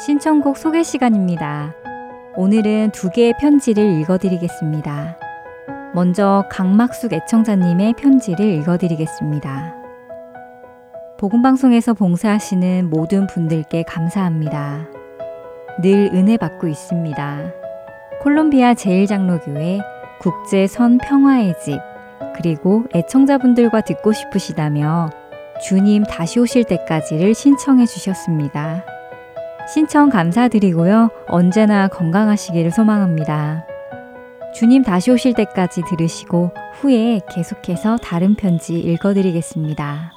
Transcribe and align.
신청곡 0.00 0.56
소개 0.56 0.82
시간입니다. 0.82 1.74
오늘은 2.34 2.92
두 2.92 3.10
개의 3.10 3.34
편지를 3.38 4.00
읽어드리겠습니다. 4.00 5.18
먼저 5.92 6.46
강막숙 6.50 7.12
애청자님의 7.12 7.92
편지를 7.98 8.46
읽어드리겠습니다. 8.46 9.74
복음방송에서 11.18 11.92
봉사하시는 11.92 12.88
모든 12.88 13.26
분들께 13.26 13.82
감사합니다. 13.82 14.88
늘 15.82 16.08
은혜 16.14 16.38
받고 16.38 16.66
있습니다. 16.66 17.52
콜롬비아 18.22 18.72
제일장로교회 18.72 19.80
국제선 20.20 20.96
평화의 20.96 21.54
집, 21.62 21.78
그리고 22.36 22.84
애청자분들과 22.94 23.82
듣고 23.82 24.14
싶으시다며 24.14 25.10
주님 25.62 26.04
다시 26.04 26.40
오실 26.40 26.64
때까지를 26.64 27.34
신청해 27.34 27.84
주셨습니다. 27.84 28.89
신청 29.72 30.10
감사드리고요. 30.10 31.10
언제나 31.28 31.86
건강하시기를 31.86 32.72
소망합니다. 32.72 33.64
주님 34.52 34.82
다시 34.82 35.12
오실 35.12 35.34
때까지 35.34 35.82
들으시고 35.88 36.50
후에 36.80 37.20
계속해서 37.30 37.98
다른 37.98 38.34
편지 38.34 38.80
읽어드리겠습니다. 38.80 40.12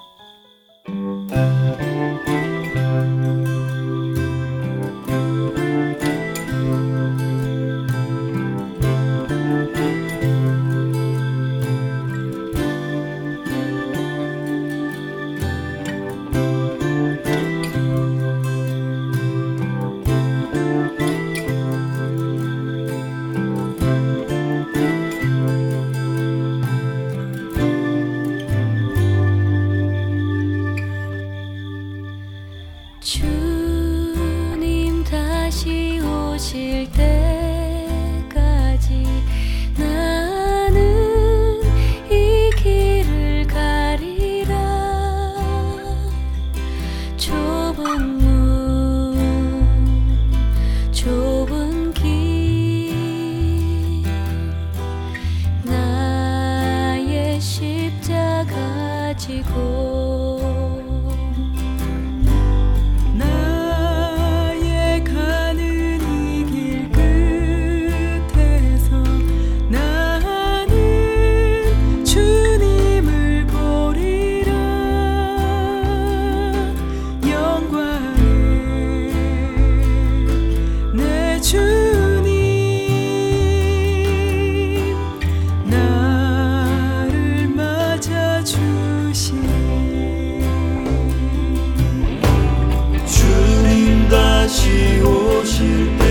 다시 94.53 95.01
오실 95.01 96.02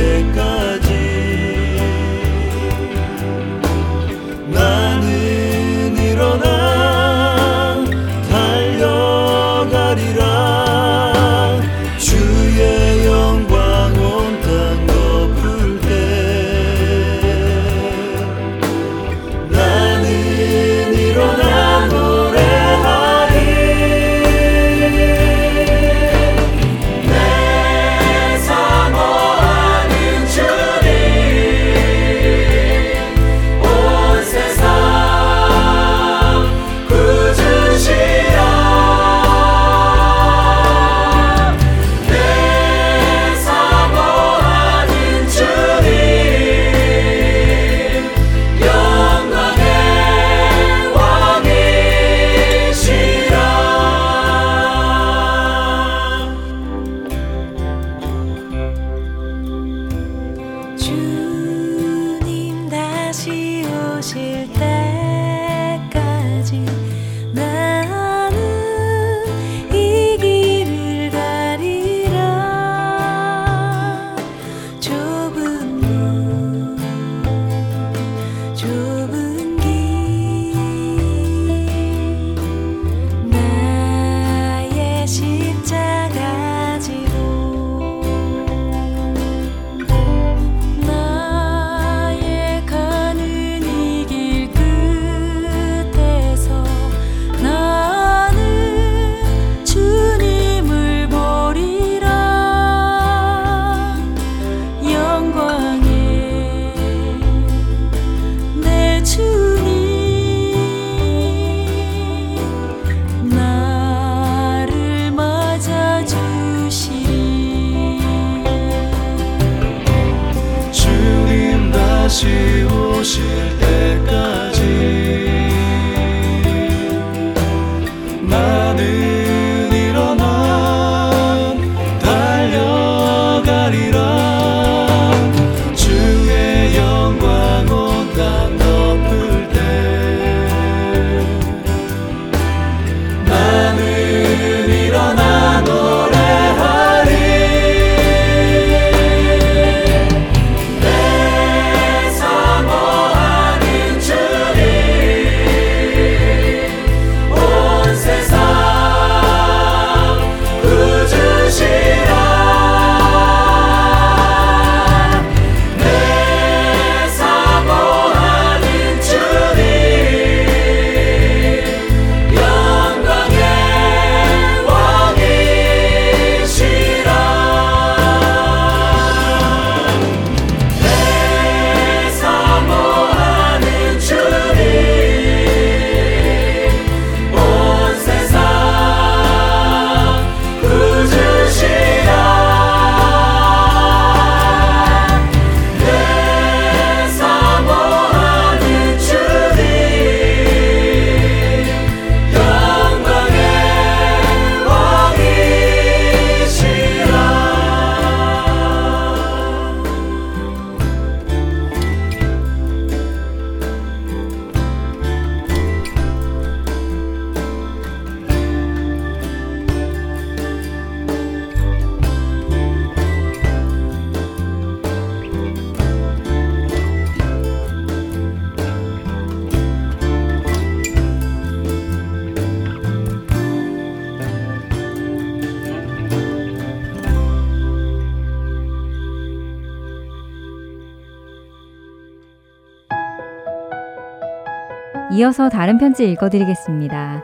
이어서 245.33 245.49
다른 245.49 245.79
편지 245.79 246.11
읽어드리겠습니다. 246.11 247.23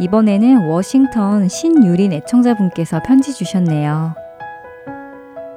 이번에는 0.00 0.68
워싱턴 0.68 1.48
신유린 1.48 2.14
애청자분께서 2.14 3.02
편지 3.02 3.34
주셨네요. 3.34 4.14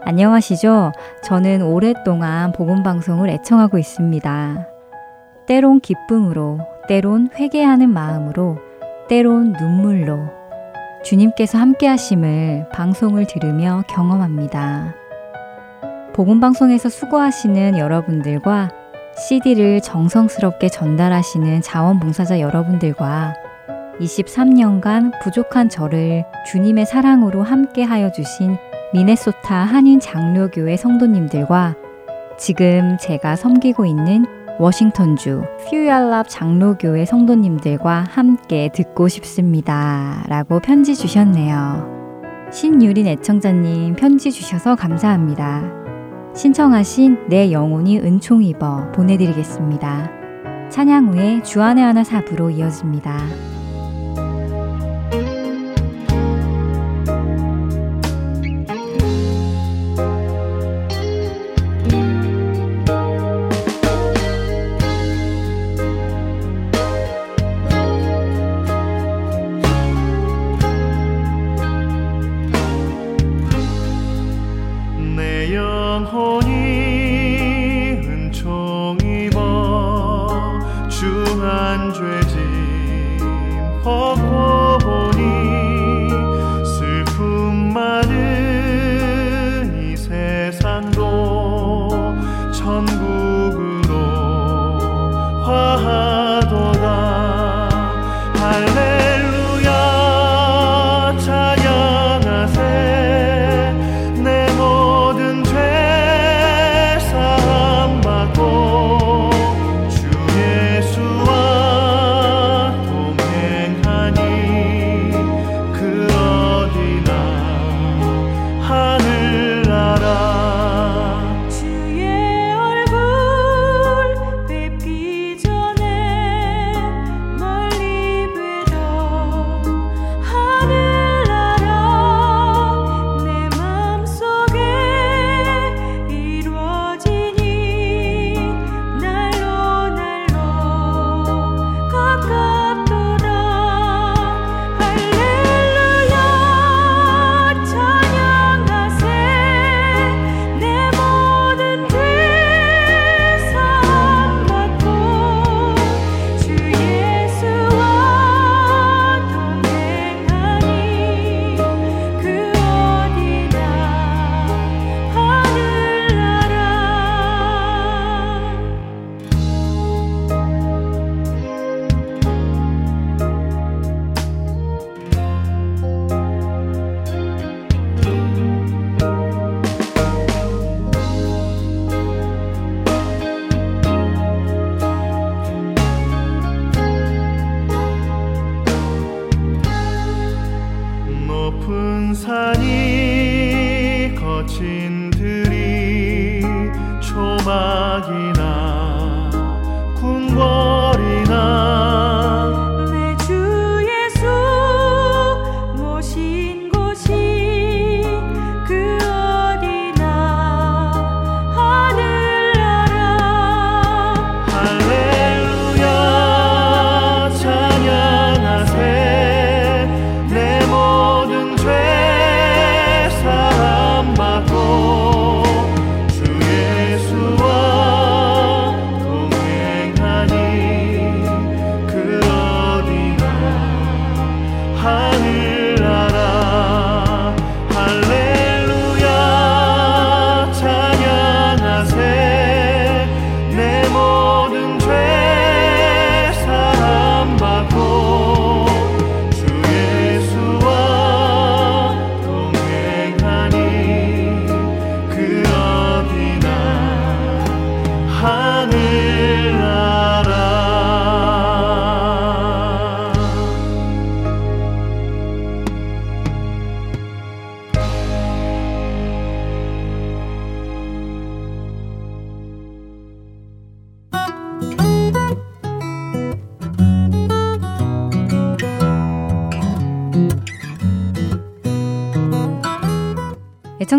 안녕하시죠? 0.03 0.91
저는 1.23 1.61
오랫동안 1.61 2.51
복음방송을 2.51 3.29
애청하고 3.29 3.77
있습니다. 3.77 4.67
때론 5.47 5.79
기쁨으로, 5.79 6.59
때론 6.89 7.29
회개하는 7.33 7.89
마음으로, 7.89 8.57
때론 9.07 9.53
눈물로 9.53 10.27
주님께서 11.05 11.57
함께 11.57 11.87
하심을 11.87 12.67
방송을 12.73 13.25
들으며 13.25 13.85
경험합니다. 13.87 14.95
복음방송에서 16.13 16.89
수고하시는 16.89 17.77
여러분들과 17.77 18.69
CD를 19.17 19.81
정성스럽게 19.81 20.69
전달하시는 20.69 21.61
자원봉사자 21.61 22.39
여러분들과 22.39 23.33
23년간 23.99 25.21
부족한 25.23 25.69
저를 25.69 26.25
주님의 26.51 26.85
사랑으로 26.85 27.43
함께 27.43 27.83
하여 27.83 28.11
주신 28.11 28.57
미네소타 28.93 29.55
한인 29.55 29.99
장로교회 29.99 30.75
성도님들과 30.75 31.75
지금 32.37 32.97
제가 32.99 33.37
섬기고 33.37 33.85
있는 33.85 34.25
워싱턴주 34.59 35.43
퓨알랍 35.69 36.27
장로교회 36.29 37.05
성도님들과 37.05 38.05
함께 38.09 38.69
듣고 38.73 39.07
싶습니다. 39.07 40.23
라고 40.27 40.59
편지 40.59 40.95
주셨네요. 40.95 41.95
신유린 42.51 43.07
애청자님 43.07 43.95
편지 43.95 44.31
주셔서 44.31 44.75
감사합니다. 44.75 45.84
신청하신 46.35 47.29
내 47.29 47.53
영혼이 47.53 47.99
은총 47.99 48.43
입어 48.43 48.91
보내드리겠습니다. 48.91 50.69
찬양 50.69 51.13
후에 51.13 51.41
주안의 51.41 51.81
하나 51.81 52.03
사부로 52.03 52.49
이어집니다. 52.49 53.54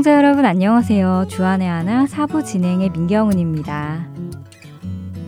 안녕하세요. 0.09 1.27
주안의 1.29 1.69
하나 1.69 2.07
사부 2.07 2.45
진행의 2.45 2.91
민경은입니다. 2.91 4.07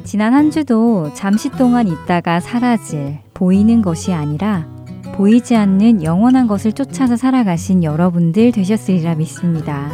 지난 0.04 0.32
한 0.32 0.52
주도 0.52 1.12
잠시 1.14 1.50
동안 1.50 1.88
있다가 1.88 2.38
사라질 2.38 3.18
보이는 3.34 3.82
것이 3.82 4.12
아니라 4.12 4.68
보이지 5.16 5.56
않는 5.56 6.04
영원한 6.04 6.46
것을 6.46 6.72
쫓아서 6.72 7.16
살아가신 7.16 7.82
여러분들 7.82 8.52
되셨으리라 8.52 9.16
믿습니다. 9.16 9.90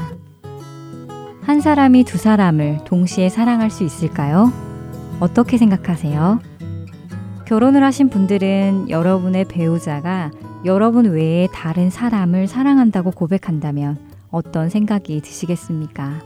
한 1.40 1.62
사람이 1.62 2.04
두 2.04 2.18
사람을 2.18 2.80
동시에 2.84 3.30
사랑할 3.30 3.70
수 3.70 3.84
있을까요? 3.84 4.52
어떻게 5.18 5.56
생각하세요? 5.56 6.40
결혼을 7.46 7.82
하신 7.82 8.10
분들은 8.10 8.90
여러분의 8.90 9.46
배우자가 9.46 10.30
여러분 10.66 11.06
외에 11.06 11.48
다른 11.54 11.88
사람을 11.88 12.48
사랑한다고 12.48 13.12
고백한다면 13.12 14.13
어떤 14.34 14.68
생각이 14.68 15.20
드시겠습니까? 15.20 16.20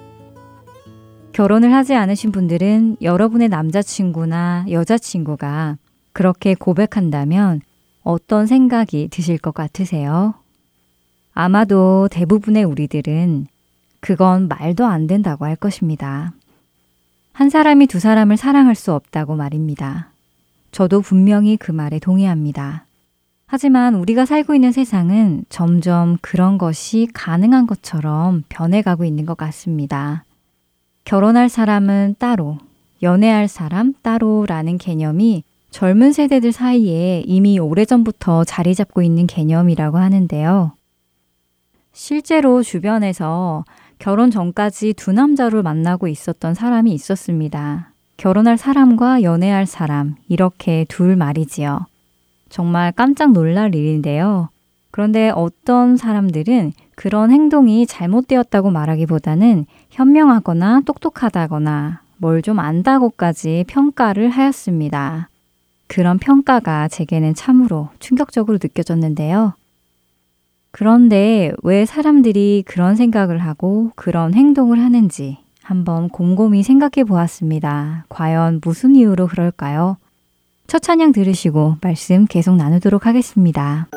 결혼을 1.33 1.75
하지 1.75 1.95
않으신 1.95 2.33
분들은 2.33 2.97
여러분의 3.03 3.51
남자친구나 3.51 4.65
여자친구가 4.71 5.77
그렇게 6.13 6.55
고백한다면 6.55 7.61
어떤 8.03 8.47
생각이 8.47 9.09
드실 9.11 9.37
것 9.37 9.53
같으세요? 9.53 10.35
아마도 11.35 12.09
대부분의 12.11 12.65
우리들은 12.65 13.47
그건 14.01 14.49
말도 14.49 14.87
안 14.87 15.07
된다고 15.07 15.45
할 15.45 15.55
것입니다. 15.55 16.33
한 17.35 17.51
사람이 17.51 17.89
두 17.89 18.01
사람을 18.01 18.39
사랑할 18.39 18.75
수 18.75 18.95
없다고 18.95 19.37
말입니다. 19.37 20.11
저도 20.73 21.03
분명히 21.03 21.59
그 21.59 21.73
말에 21.73 21.99
동의합니다. 21.99 22.88
하지만 23.51 23.95
우리가 23.95 24.27
살고 24.27 24.55
있는 24.55 24.73
세상은 24.73 25.47
점점 25.49 26.19
그런 26.21 26.59
것이 26.59 27.09
가능한 27.15 27.67
것처럼 27.67 28.45
변해가고 28.51 29.07
있는 29.07 29.25
것 29.25 29.39
같습니다. 29.39 30.23
결혼할 31.05 31.49
사람은 31.49 32.17
따로, 32.19 32.59
연애할 33.03 33.49
사람 33.49 33.95
따로라는 34.03 34.77
개념이 34.77 35.45
젊은 35.71 36.13
세대들 36.13 36.53
사이에 36.53 37.23
이미 37.27 37.59
오래전부터 37.59 38.45
자리 38.45 38.75
잡고 38.75 39.01
있는 39.01 39.27
개념이라고 39.27 39.97
하는데요. 39.97 40.73
실제로 41.95 42.63
주변에서 42.63 43.65
결혼 43.99 44.31
전까지 44.31 44.93
두 44.93 45.13
남자를 45.13 45.63
만나고 45.63 46.07
있었던 46.09 46.53
사람이 46.53 46.93
있었습니다. 46.93 47.93
결혼할 48.19 48.59
사람과 48.59 49.23
연애할 49.23 49.65
사람, 49.65 50.17
이렇게 50.29 50.85
둘 50.87 51.17
말이지요. 51.17 51.87
정말 52.49 52.93
깜짝 52.93 53.33
놀랄 53.33 53.75
일인데요. 53.75 54.49
그런데 54.91 55.31
어떤 55.31 55.97
사람들은 55.97 56.73
그런 56.95 57.31
행동이 57.31 57.87
잘못되었다고 57.87 58.71
말하기보다는 58.71 59.67
현명하거나 59.91 60.81
똑똑하다거나 60.85 62.01
뭘 62.17 62.43
좀 62.43 62.59
안다고까지 62.59 63.65
평가를 63.69 64.31
하였습니다. 64.31 65.29
그런 65.87 66.19
평가가 66.19 66.89
제게는 66.89 67.35
참으로 67.35 67.89
충격적으로 68.01 68.59
느껴졌는데요. 68.61 69.55
그런데 70.71 71.53
왜 71.63 71.87
사람들이 71.87 72.65
그런 72.67 72.97
생각을 72.97 73.39
하고 73.39 73.91
그런 73.95 74.35
행동을 74.35 74.81
하는지 74.81 75.39
한번 75.63 76.09
곰곰이 76.09 76.63
생각해 76.63 77.05
보았습니다. 77.05 78.05
과연 78.09 78.61
무슨 78.63 78.97
이유로 78.97 79.29
그럴까요? 79.29 79.97
첫 80.69 80.83
찬양 80.83 81.13
들으시고 81.13 81.77
말씀 81.81 82.27
계속 82.27 82.55
나누도록 82.55 83.07
하겠습니다. 83.07 83.89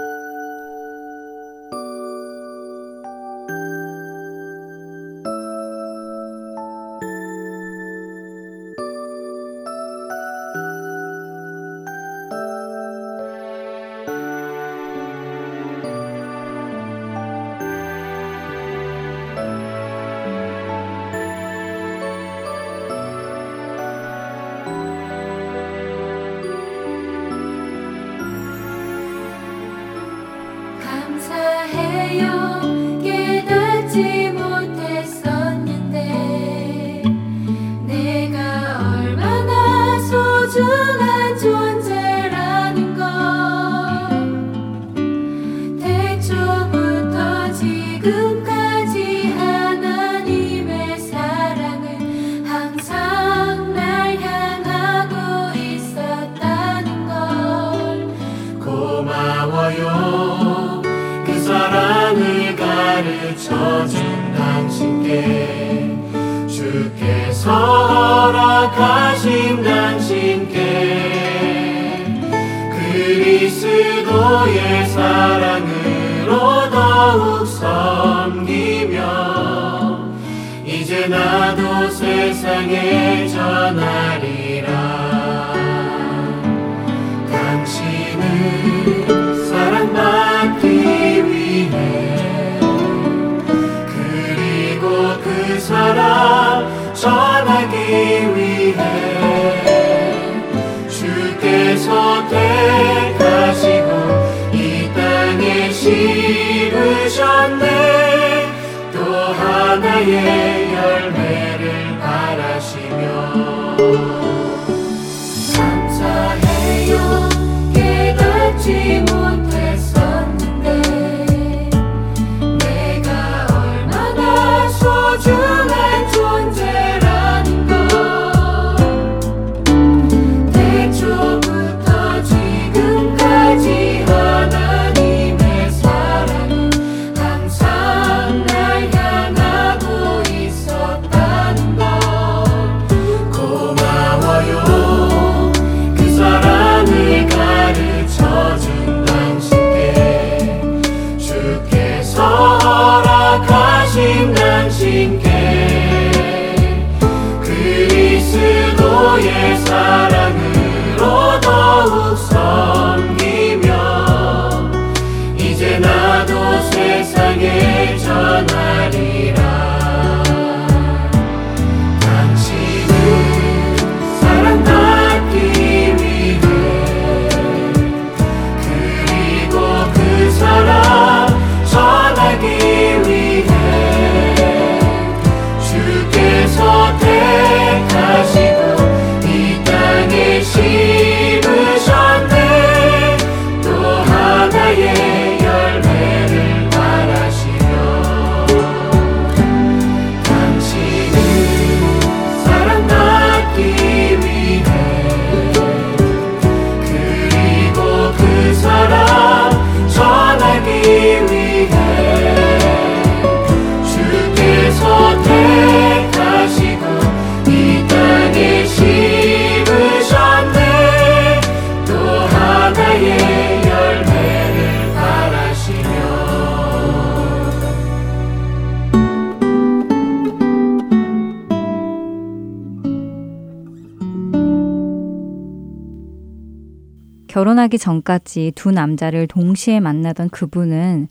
결혼하기 237.42 237.80
전까지 237.80 238.52
두 238.54 238.70
남자를 238.70 239.26
동시에 239.26 239.80
만나던 239.80 240.30
그분은 240.30 241.08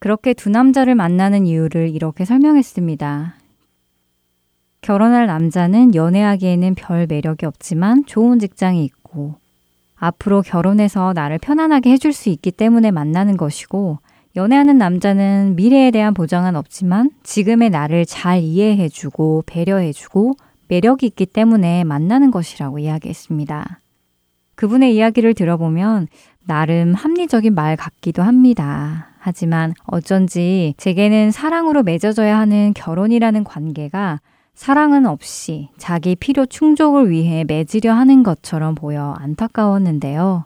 그렇게 0.00 0.34
두 0.34 0.50
남자를 0.50 0.96
만나는 0.96 1.46
이유를 1.46 1.90
이렇게 1.90 2.24
설명했습니다. 2.24 3.36
결혼할 4.80 5.28
남자는 5.28 5.94
연애하기에는 5.94 6.74
별 6.74 7.06
매력이 7.06 7.46
없지만 7.46 8.04
좋은 8.06 8.40
직장이 8.40 8.84
있고 8.84 9.36
앞으로 9.94 10.42
결혼해서 10.42 11.12
나를 11.14 11.38
편안하게 11.38 11.92
해줄 11.92 12.12
수 12.14 12.30
있기 12.30 12.50
때문에 12.50 12.90
만나는 12.90 13.36
것이고 13.36 14.00
연애하는 14.34 14.76
남자는 14.76 15.54
미래에 15.54 15.92
대한 15.92 16.14
보장은 16.14 16.56
없지만 16.56 17.12
지금의 17.22 17.70
나를 17.70 18.06
잘 18.06 18.40
이해해주고 18.40 19.44
배려해주고 19.46 20.34
매력이 20.66 21.06
있기 21.06 21.26
때문에 21.26 21.84
만나는 21.84 22.32
것이라고 22.32 22.80
이야기했습니다. 22.80 23.79
그분의 24.60 24.94
이야기를 24.94 25.32
들어보면 25.32 26.08
나름 26.44 26.92
합리적인 26.92 27.54
말 27.54 27.76
같기도 27.76 28.22
합니다. 28.22 29.06
하지만 29.18 29.72
어쩐지 29.86 30.74
제게는 30.76 31.30
사랑으로 31.30 31.82
맺어져야 31.82 32.38
하는 32.38 32.74
결혼이라는 32.74 33.42
관계가 33.44 34.20
사랑은 34.52 35.06
없이 35.06 35.70
자기 35.78 36.14
필요 36.14 36.44
충족을 36.44 37.08
위해 37.08 37.44
맺으려 37.48 37.94
하는 37.94 38.22
것처럼 38.22 38.74
보여 38.74 39.14
안타까웠는데요. 39.18 40.44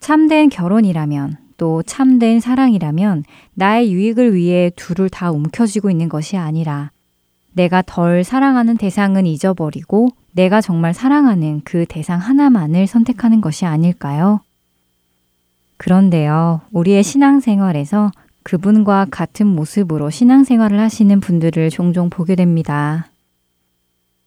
참된 0.00 0.48
결혼이라면 0.48 1.36
또 1.58 1.84
참된 1.84 2.40
사랑이라면 2.40 3.22
나의 3.54 3.92
유익을 3.92 4.34
위해 4.34 4.72
둘을 4.74 5.10
다 5.10 5.30
움켜쥐고 5.30 5.90
있는 5.90 6.08
것이 6.08 6.36
아니라 6.36 6.90
내가 7.52 7.82
덜 7.82 8.24
사랑하는 8.24 8.78
대상은 8.78 9.26
잊어버리고 9.26 10.08
내가 10.32 10.60
정말 10.60 10.94
사랑하는 10.94 11.62
그 11.64 11.86
대상 11.86 12.20
하나만을 12.20 12.86
선택하는 12.86 13.40
것이 13.40 13.66
아닐까요? 13.66 14.40
그런데요, 15.76 16.60
우리의 16.72 17.02
신앙생활에서 17.02 18.10
그분과 18.42 19.06
같은 19.10 19.46
모습으로 19.46 20.10
신앙생활을 20.10 20.78
하시는 20.78 21.20
분들을 21.20 21.70
종종 21.70 22.10
보게 22.10 22.34
됩니다. 22.34 23.08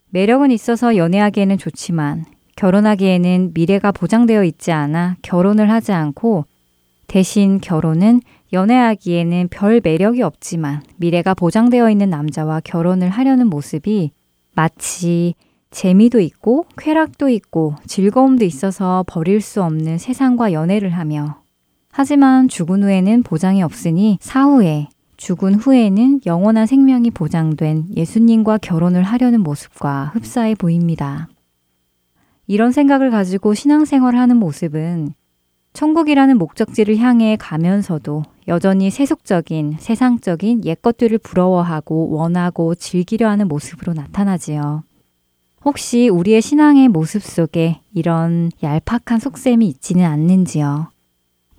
매력은 0.10 0.52
있어서 0.52 0.96
연애하기에는 0.96 1.58
좋지만 1.58 2.26
결혼하기에는 2.56 3.52
미래가 3.54 3.92
보장되어 3.92 4.44
있지 4.44 4.72
않아 4.72 5.18
결혼을 5.22 5.72
하지 5.72 5.92
않고 5.92 6.46
대신 7.08 7.60
결혼은 7.60 8.22
연애하기에는 8.52 9.48
별 9.50 9.82
매력이 9.84 10.22
없지만 10.22 10.84
미래가 10.98 11.34
보장되어 11.34 11.90
있는 11.90 12.10
남자와 12.10 12.62
결혼을 12.64 13.10
하려는 13.10 13.48
모습이 13.48 14.12
마치 14.54 15.34
재미도 15.74 16.20
있고 16.22 16.66
쾌락도 16.78 17.30
있고 17.30 17.76
즐거움도 17.88 18.46
있어서 18.46 19.04
버릴 19.08 19.42
수 19.42 19.62
없는 19.64 19.98
세상과 19.98 20.54
연애를 20.54 20.92
하며 20.92 21.42
하지만 21.92 22.48
죽은 22.48 22.84
후에는 22.84 23.24
보장이 23.24 23.62
없으니 23.64 24.18
사후에 24.22 24.88
죽은 25.18 25.56
후에는 25.56 26.22
영원한 26.26 26.66
생명이 26.66 27.12
보장된 27.12 27.88
예수님과 27.96 28.60
결혼을 28.60 29.04
하려는 29.04 29.42
모습과 29.42 30.12
흡사해 30.14 30.56
보입니다. 30.56 31.28
이런 32.46 32.72
생각을 32.72 33.10
가지고 33.10 33.54
신앙생활을 33.54 34.20
하는 34.20 34.38
모습은 34.38 35.14
천국이라는 35.74 36.38
목적지를 36.38 36.98
향해 36.98 37.36
가면서도 37.40 38.24
여전히 38.48 38.92
세속적인, 38.92 39.78
세상적인 39.80 40.66
옛것들을 40.66 41.18
부러워하고 41.20 42.12
원하고 42.12 42.76
즐기려 42.76 43.28
하는 43.28 43.48
모습으로 43.48 43.94
나타나지요. 43.94 44.84
혹시 45.66 46.10
우리의 46.10 46.42
신앙의 46.42 46.90
모습 46.90 47.24
속에 47.24 47.80
이런 47.94 48.52
얄팍한 48.62 49.20
속셈이 49.20 49.66
있지는 49.68 50.06
않는지요? 50.06 50.90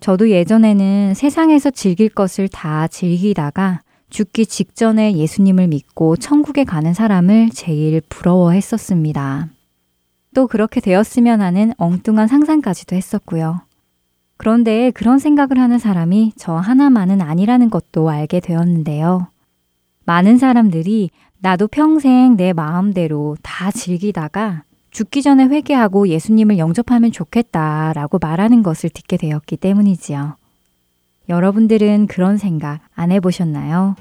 저도 0.00 0.28
예전에는 0.30 1.14
세상에서 1.14 1.70
즐길 1.70 2.10
것을 2.10 2.48
다 2.48 2.86
즐기다가 2.86 3.80
죽기 4.10 4.44
직전에 4.44 5.14
예수님을 5.16 5.68
믿고 5.68 6.16
천국에 6.16 6.64
가는 6.64 6.92
사람을 6.92 7.50
제일 7.50 8.02
부러워했었습니다. 8.08 9.48
또 10.34 10.46
그렇게 10.46 10.80
되었으면 10.80 11.40
하는 11.40 11.72
엉뚱한 11.78 12.28
상상까지도 12.28 12.94
했었고요. 12.96 13.62
그런데 14.36 14.90
그런 14.90 15.18
생각을 15.18 15.58
하는 15.58 15.78
사람이 15.78 16.34
저 16.36 16.54
하나만은 16.54 17.22
아니라는 17.22 17.70
것도 17.70 18.10
알게 18.10 18.40
되었는데요. 18.40 19.28
많은 20.04 20.36
사람들이 20.36 21.10
나도 21.38 21.68
평생 21.68 22.36
내 22.36 22.52
마음대로 22.52 23.36
다 23.42 23.70
즐기다가 23.70 24.64
죽기 24.90 25.22
전에 25.22 25.44
회개하고 25.44 26.08
예수님을 26.08 26.56
영접하면 26.58 27.10
좋겠다라고 27.10 28.18
말하는 28.20 28.62
것을 28.62 28.90
듣게 28.90 29.16
되었기 29.16 29.56
때문이지요. 29.56 30.36
여러분들은 31.28 32.06
그런 32.06 32.36
생각 32.36 32.80
안 32.94 33.10
해보셨나요? 33.10 33.96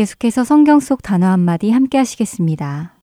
계속해서 0.00 0.44
성경 0.44 0.80
속 0.80 1.02
단어 1.02 1.26
한마디 1.26 1.70
함께 1.70 1.98
하시겠습니다. 1.98 2.94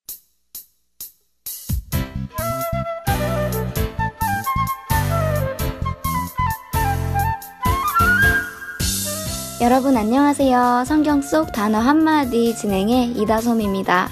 여러분 9.61 9.95
안녕하세요. 9.95 10.85
성경 10.87 11.21
속 11.21 11.51
단어 11.51 11.77
한마디 11.77 12.55
진행의 12.55 13.11
이다솜입니다. 13.11 14.09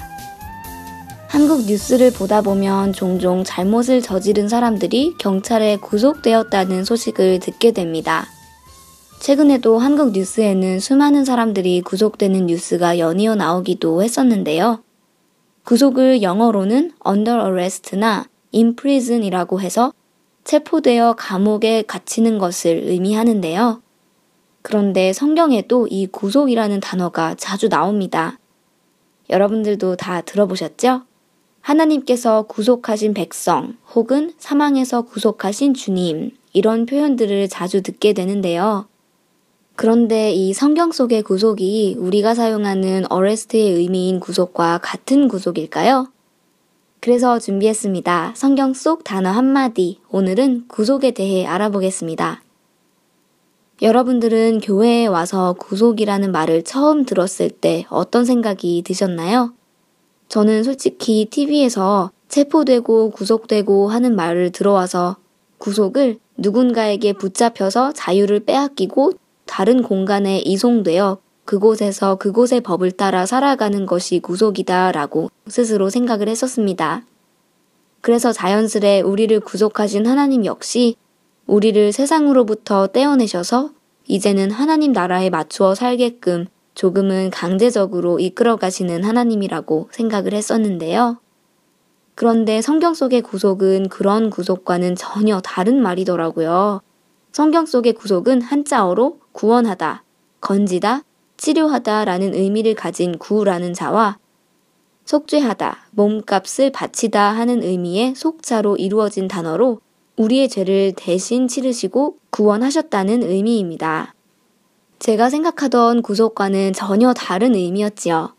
한국 1.26 1.66
뉴스를 1.66 2.12
보다 2.12 2.40
보면 2.40 2.92
종종 2.92 3.42
잘못을 3.42 4.00
저지른 4.00 4.48
사람들이 4.48 5.16
경찰에 5.18 5.78
구속되었다는 5.78 6.84
소식을 6.84 7.40
듣게 7.40 7.72
됩니다. 7.72 8.28
최근에도 9.18 9.78
한국 9.78 10.12
뉴스에는 10.12 10.78
수많은 10.78 11.24
사람들이 11.24 11.80
구속되는 11.80 12.46
뉴스가 12.46 12.98
연이어 12.98 13.34
나오기도 13.34 14.02
했었는데요. 14.02 14.82
구속을 15.64 16.22
영어로는 16.22 16.92
under 17.06 17.40
arrest나 17.40 18.26
in 18.54 18.76
prison이라고 18.76 19.60
해서 19.60 19.92
체포되어 20.44 21.14
감옥에 21.14 21.82
갇히는 21.82 22.38
것을 22.38 22.82
의미하는데요. 22.84 23.82
그런데 24.62 25.12
성경에도 25.12 25.88
이 25.88 26.06
구속이라는 26.06 26.80
단어가 26.80 27.34
자주 27.36 27.68
나옵니다. 27.68 28.38
여러분들도 29.28 29.96
다 29.96 30.20
들어보셨죠? 30.20 31.02
하나님께서 31.62 32.42
구속하신 32.42 33.12
백성 33.12 33.76
혹은 33.92 34.32
사망에서 34.38 35.02
구속하신 35.02 35.74
주님 35.74 36.30
이런 36.52 36.86
표현들을 36.86 37.48
자주 37.48 37.82
듣게 37.82 38.12
되는데요. 38.12 38.86
그런데 39.76 40.32
이 40.32 40.54
성경 40.54 40.90
속의 40.90 41.22
구속이 41.22 41.96
우리가 41.98 42.34
사용하는 42.34 43.04
어레스트의 43.10 43.74
의미인 43.74 44.20
구속과 44.20 44.78
같은 44.82 45.28
구속일까요? 45.28 46.08
그래서 47.00 47.38
준비했습니다. 47.38 48.32
성경 48.34 48.72
속 48.72 49.04
단어 49.04 49.28
한마디. 49.28 50.00
오늘은 50.10 50.64
구속에 50.68 51.10
대해 51.10 51.44
알아보겠습니다. 51.46 52.42
여러분들은 53.82 54.60
교회에 54.60 55.06
와서 55.08 55.54
구속이라는 55.58 56.32
말을 56.32 56.64
처음 56.64 57.04
들었을 57.04 57.50
때 57.50 57.84
어떤 57.90 58.24
생각이 58.24 58.82
드셨나요? 58.82 59.52
저는 60.28 60.64
솔직히 60.64 61.26
TV에서 61.30 62.10
체포되고 62.28 63.10
구속되고 63.10 63.90
하는 63.90 64.16
말을 64.16 64.52
들어와서 64.52 65.16
구속을 65.58 66.18
누군가에게 66.38 67.12
붙잡혀서 67.12 67.92
자유를 67.92 68.40
빼앗기고 68.40 69.12
다른 69.46 69.82
공간에 69.82 70.38
이송되어 70.40 71.18
그곳에서 71.44 72.16
그곳의 72.16 72.60
법을 72.60 72.92
따라 72.92 73.24
살아가는 73.24 73.86
것이 73.86 74.18
구속이다 74.18 74.92
라고 74.92 75.30
스스로 75.46 75.88
생각을 75.88 76.28
했었습니다. 76.28 77.04
그래서 78.00 78.32
자연스레 78.32 79.00
우리를 79.00 79.38
구속하신 79.40 80.06
하나님 80.06 80.44
역시 80.44 80.96
우리를 81.46 81.92
세상으로부터 81.92 82.88
떼어내셔서 82.88 83.70
이제는 84.08 84.50
하나님 84.50 84.92
나라에 84.92 85.30
맞추어 85.30 85.74
살게끔 85.74 86.46
조금은 86.74 87.30
강제적으로 87.30 88.18
이끌어 88.18 88.56
가시는 88.56 89.04
하나님이라고 89.04 89.88
생각을 89.92 90.34
했었는데요. 90.34 91.18
그런데 92.14 92.60
성경 92.62 92.94
속의 92.94 93.22
구속은 93.22 93.88
그런 93.88 94.30
구속과는 94.30 94.96
전혀 94.96 95.40
다른 95.40 95.82
말이더라고요. 95.82 96.80
성경 97.32 97.66
속의 97.66 97.92
구속은 97.94 98.40
한자어로 98.42 99.18
구원하다, 99.36 100.02
건지다, 100.40 101.04
치료하다 101.36 102.06
라는 102.06 102.32
의미를 102.32 102.74
가진 102.74 103.18
구라는 103.18 103.74
자와 103.74 104.16
속죄하다, 105.04 105.88
몸값을 105.90 106.72
바치다 106.72 107.32
하는 107.32 107.62
의미의 107.62 108.14
속자로 108.14 108.76
이루어진 108.78 109.28
단어로 109.28 109.80
우리의 110.16 110.48
죄를 110.48 110.94
대신 110.96 111.48
치르시고 111.48 112.16
구원하셨다는 112.30 113.22
의미입니다. 113.24 114.14
제가 115.00 115.28
생각하던 115.28 116.00
구속과는 116.00 116.72
전혀 116.72 117.12
다른 117.12 117.54
의미였지요. 117.54 118.34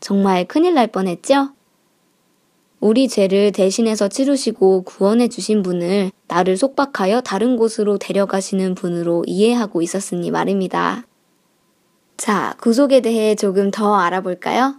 정말 0.00 0.44
큰일 0.44 0.74
날 0.74 0.88
뻔했죠? 0.88 1.52
우리 2.80 3.08
죄를 3.08 3.50
대신해서 3.50 4.08
치르시고 4.08 4.82
구원해 4.82 5.28
주신 5.28 5.62
분을 5.62 6.12
나를 6.28 6.56
속박하여 6.56 7.22
다른 7.22 7.56
곳으로 7.56 7.98
데려가시는 7.98 8.76
분으로 8.76 9.24
이해하고 9.26 9.82
있었으니 9.82 10.30
말입니다. 10.30 11.04
자, 12.16 12.54
구속에 12.60 13.00
대해 13.00 13.34
조금 13.34 13.70
더 13.70 13.96
알아볼까요? 13.96 14.76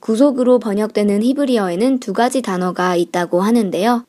구속으로 0.00 0.58
번역되는 0.58 1.22
히브리어에는 1.22 2.00
두 2.00 2.12
가지 2.12 2.42
단어가 2.42 2.96
있다고 2.96 3.40
하는데요. 3.40 4.04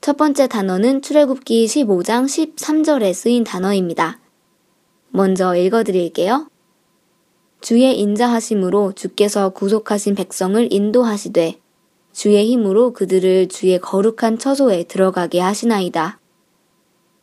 첫 0.00 0.16
번째 0.16 0.48
단어는 0.48 1.02
출애굽기 1.02 1.66
15장 1.66 2.24
13절에 2.24 3.14
쓰인 3.14 3.44
단어입니다. 3.44 4.18
먼저 5.10 5.54
읽어드릴게요. 5.54 6.48
주의 7.60 7.98
인자하심으로 7.98 8.92
주께서 8.92 9.50
구속하신 9.50 10.16
백성을 10.16 10.72
인도하시되 10.72 11.60
주의 12.18 12.50
힘으로 12.50 12.92
그들을 12.92 13.46
주의 13.46 13.78
거룩한 13.78 14.38
처소에 14.38 14.82
들어가게 14.88 15.38
하시나이다. 15.38 16.18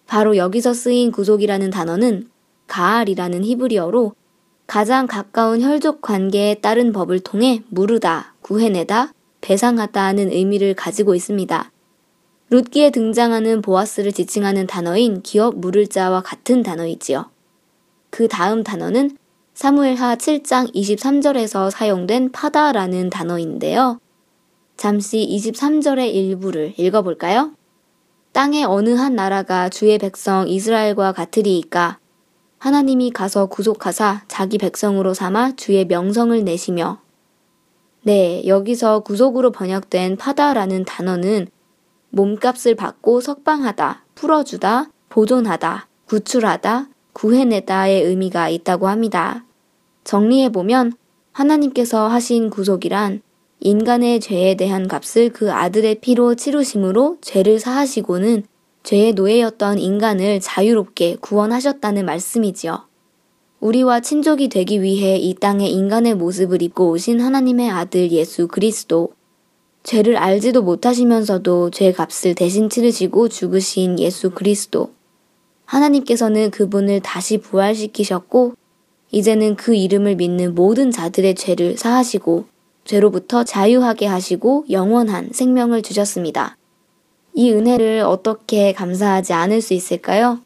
바로 0.08 0.38
여기서 0.38 0.74
쓰인 0.74 1.12
구속이라는 1.12 1.70
단어는 1.70 2.30
가알이라는 2.68 3.44
히브리어로 3.44 4.14
가장 4.68 5.06
가까운 5.06 5.62
혈족 5.62 6.02
관계에 6.02 6.54
따른 6.62 6.94
법을 6.94 7.20
통해 7.20 7.62
무르다, 7.68 8.36
구해내다, 8.42 9.12
배상하다 9.42 10.02
하는 10.02 10.32
의미를 10.32 10.74
가지고 10.74 11.14
있습니다. 11.14 11.72
룻기에 12.52 12.92
등장하는 12.92 13.62
보아스를 13.62 14.14
지칭하는 14.14 14.66
단어인 14.66 15.22
기업 15.24 15.58
물을 15.58 15.88
자와 15.88 16.22
같은 16.22 16.64
단어이지요. 16.64 17.30
그 18.12 18.30
다음 18.30 18.64
단어는 18.64 19.18
사무엘하 19.56 20.16
7장 20.16 20.74
23절에서 20.74 21.70
사용된 21.70 22.32
파다라는 22.32 23.10
단어인데요. 23.10 24.00
잠시 24.78 25.18
23절의 25.18 26.14
일부를 26.14 26.74
읽어볼까요? 26.78 27.52
땅의 28.34 28.66
어느 28.66 28.90
한 28.90 29.16
나라가 29.16 29.70
주의 29.70 29.98
백성 29.98 30.48
이스라엘과 30.48 31.14
같으리이까 31.14 32.00
하나님이 32.58 33.12
가서 33.12 33.46
구속하사 33.46 34.24
자기 34.28 34.58
백성으로 34.58 35.14
삼아 35.14 35.56
주의 35.56 35.86
명성을 35.86 36.44
내시며 36.44 37.00
네, 38.04 38.46
여기서 38.46 39.00
구속으로 39.00 39.52
번역된 39.52 40.18
파다라는 40.18 40.86
단어는 40.86 41.48
몸값을 42.10 42.76
받고 42.76 43.22
석방하다, 43.22 44.06
풀어주다, 44.16 44.92
보존하다, 45.10 45.88
구출하다, 46.06 46.90
구해내다의 47.14 48.04
의미가 48.04 48.50
있다고 48.50 48.90
합니다. 48.90 49.46
정리해보면 50.04 50.94
하나님께서 51.32 52.08
하신 52.08 52.50
구속이란 52.50 53.22
인간의 53.62 54.20
죄에 54.20 54.56
대한 54.56 54.88
값을 54.88 55.30
그 55.32 55.52
아들의 55.52 56.02
피로 56.02 56.36
치루심으로 56.36 57.18
죄를 57.22 57.60
사하시고는 57.60 58.44
죄의 58.84 59.14
노예였던 59.14 59.80
인간을 59.80 60.40
자유롭게 60.42 61.18
구원하셨다는 61.22 62.06
말씀이지요. 62.06 62.88
우리와 63.60 64.02
친족이 64.02 64.50
되기 64.50 64.82
위해 64.84 65.18
이 65.18 65.34
땅에 65.34 65.68
인간의 65.68 66.16
모습을 66.16 66.62
입고 66.62 66.92
오신 66.92 67.20
하나님의 67.20 67.72
아들 67.72 68.12
예수 68.12 68.48
그리스도. 68.48 69.10
죄를 69.82 70.18
알지도 70.18 70.62
못하시면서도 70.62 71.72
죄 71.72 71.92
값을 71.92 72.36
대신 72.36 72.70
치르시고 72.70 73.30
죽으신 73.30 74.00
예수 74.00 74.32
그리스도. 74.32 74.92
하나님께서는 75.66 76.52
그분을 76.52 77.00
다시 77.00 77.40
부활시키셨고, 77.40 78.54
이제는 79.12 79.56
그 79.56 79.74
이름을 79.74 80.16
믿는 80.16 80.54
모든 80.54 80.92
자들의 80.92 81.36
죄를 81.36 81.78
사하시고 81.78 82.46
죄로부터 82.86 83.44
자유하게 83.44 84.06
하시고 84.06 84.66
영원한 84.70 85.30
생명을 85.32 85.82
주셨습니다. 85.82 86.58
이 87.34 87.52
은혜를 87.52 88.02
어떻게 88.02 88.72
감사하지 88.72 89.34
않을 89.34 89.62
수 89.62 89.74
있을까요? 89.74 90.40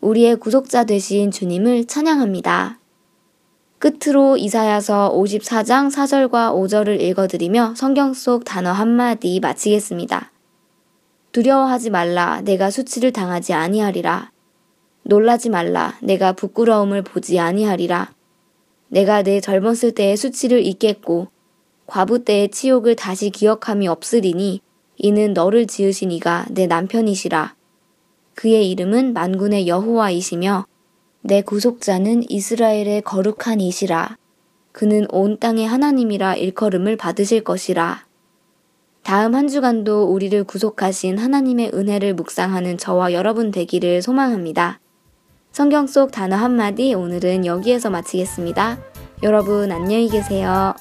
우리의 0.00 0.36
구속자 0.36 0.84
되신 0.84 1.30
주님을 1.30 1.84
찬양합니다. 1.84 2.78
끝으로 3.78 4.36
이사야서 4.36 5.12
54장 5.14 5.92
4절과 5.92 6.52
5절을 6.52 7.00
읽어드리며 7.00 7.74
성경 7.76 8.12
속 8.14 8.44
단어 8.44 8.72
한마디 8.72 9.38
마치겠습니다. 9.38 10.32
두려워하지 11.30 11.90
말라 11.90 12.40
내가 12.40 12.70
수치를 12.70 13.12
당하지 13.12 13.52
아니하리라. 13.52 14.32
놀라지 15.02 15.50
말라 15.50 15.96
내가 16.02 16.32
부끄러움을 16.32 17.02
보지 17.02 17.38
아니하리라. 17.38 18.12
내가 18.88 19.22
내 19.22 19.40
젊었을 19.40 19.92
때의 19.92 20.16
수치를 20.16 20.64
잊겠고 20.66 21.28
과부 21.88 22.22
때의 22.24 22.50
치욕을 22.50 22.96
다시 22.96 23.30
기억함이 23.30 23.88
없으리니 23.88 24.60
이는 24.98 25.32
너를 25.32 25.66
지으신 25.66 26.12
이가 26.12 26.44
내 26.50 26.66
남편이시라. 26.66 27.54
그의 28.34 28.70
이름은 28.70 29.14
만군의 29.14 29.66
여호와이시며 29.66 30.66
내 31.22 31.40
구속자는 31.40 32.30
이스라엘의 32.30 33.02
거룩한 33.02 33.62
이시라. 33.62 34.18
그는 34.72 35.06
온 35.10 35.38
땅의 35.38 35.66
하나님이라 35.66 36.36
일컬음을 36.36 36.96
받으실 36.96 37.42
것이라. 37.42 38.06
다음 39.02 39.34
한 39.34 39.48
주간도 39.48 40.12
우리를 40.12 40.44
구속하신 40.44 41.16
하나님의 41.16 41.70
은혜를 41.72 42.12
묵상하는 42.14 42.76
저와 42.76 43.14
여러분 43.14 43.50
되기를 43.50 44.02
소망합니다. 44.02 44.78
성경 45.52 45.86
속 45.86 46.12
단어 46.12 46.36
한마디 46.36 46.92
오늘은 46.92 47.46
여기에서 47.46 47.88
마치겠습니다. 47.88 48.78
여러분 49.22 49.72
안녕히 49.72 50.10
계세요. 50.10 50.74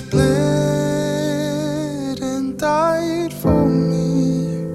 Bled 0.00 0.28
and 2.22 2.58
died 2.58 3.32
for 3.32 3.66
me. 3.66 4.66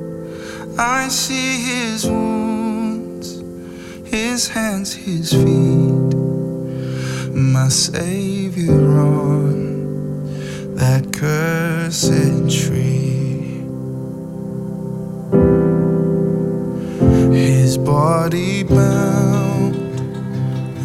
I 0.78 1.08
see 1.08 1.62
his 1.62 2.06
wounds, 2.06 3.42
his 4.10 4.48
hands, 4.48 4.94
his 4.94 5.32
feet, 5.34 6.16
my 7.34 7.70
Savior 7.70 9.00
on 9.00 10.76
that 10.76 11.12
cursed 11.14 12.50
tree. 12.50 12.94
his 17.34 17.78
body 17.78 18.62
bound 18.64 19.76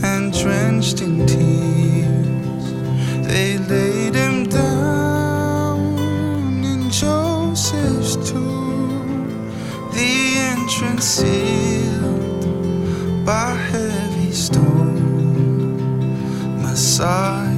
and 0.03 0.33
drenched 0.33 1.03
in 1.03 1.27
tears. 1.27 2.64
They 3.27 3.59
laid 3.59 4.08
concealed 10.99 12.45
by 13.25 13.55
heavy 13.55 14.33
stone. 14.33 15.01
My 16.61 16.75
side. 16.75 17.58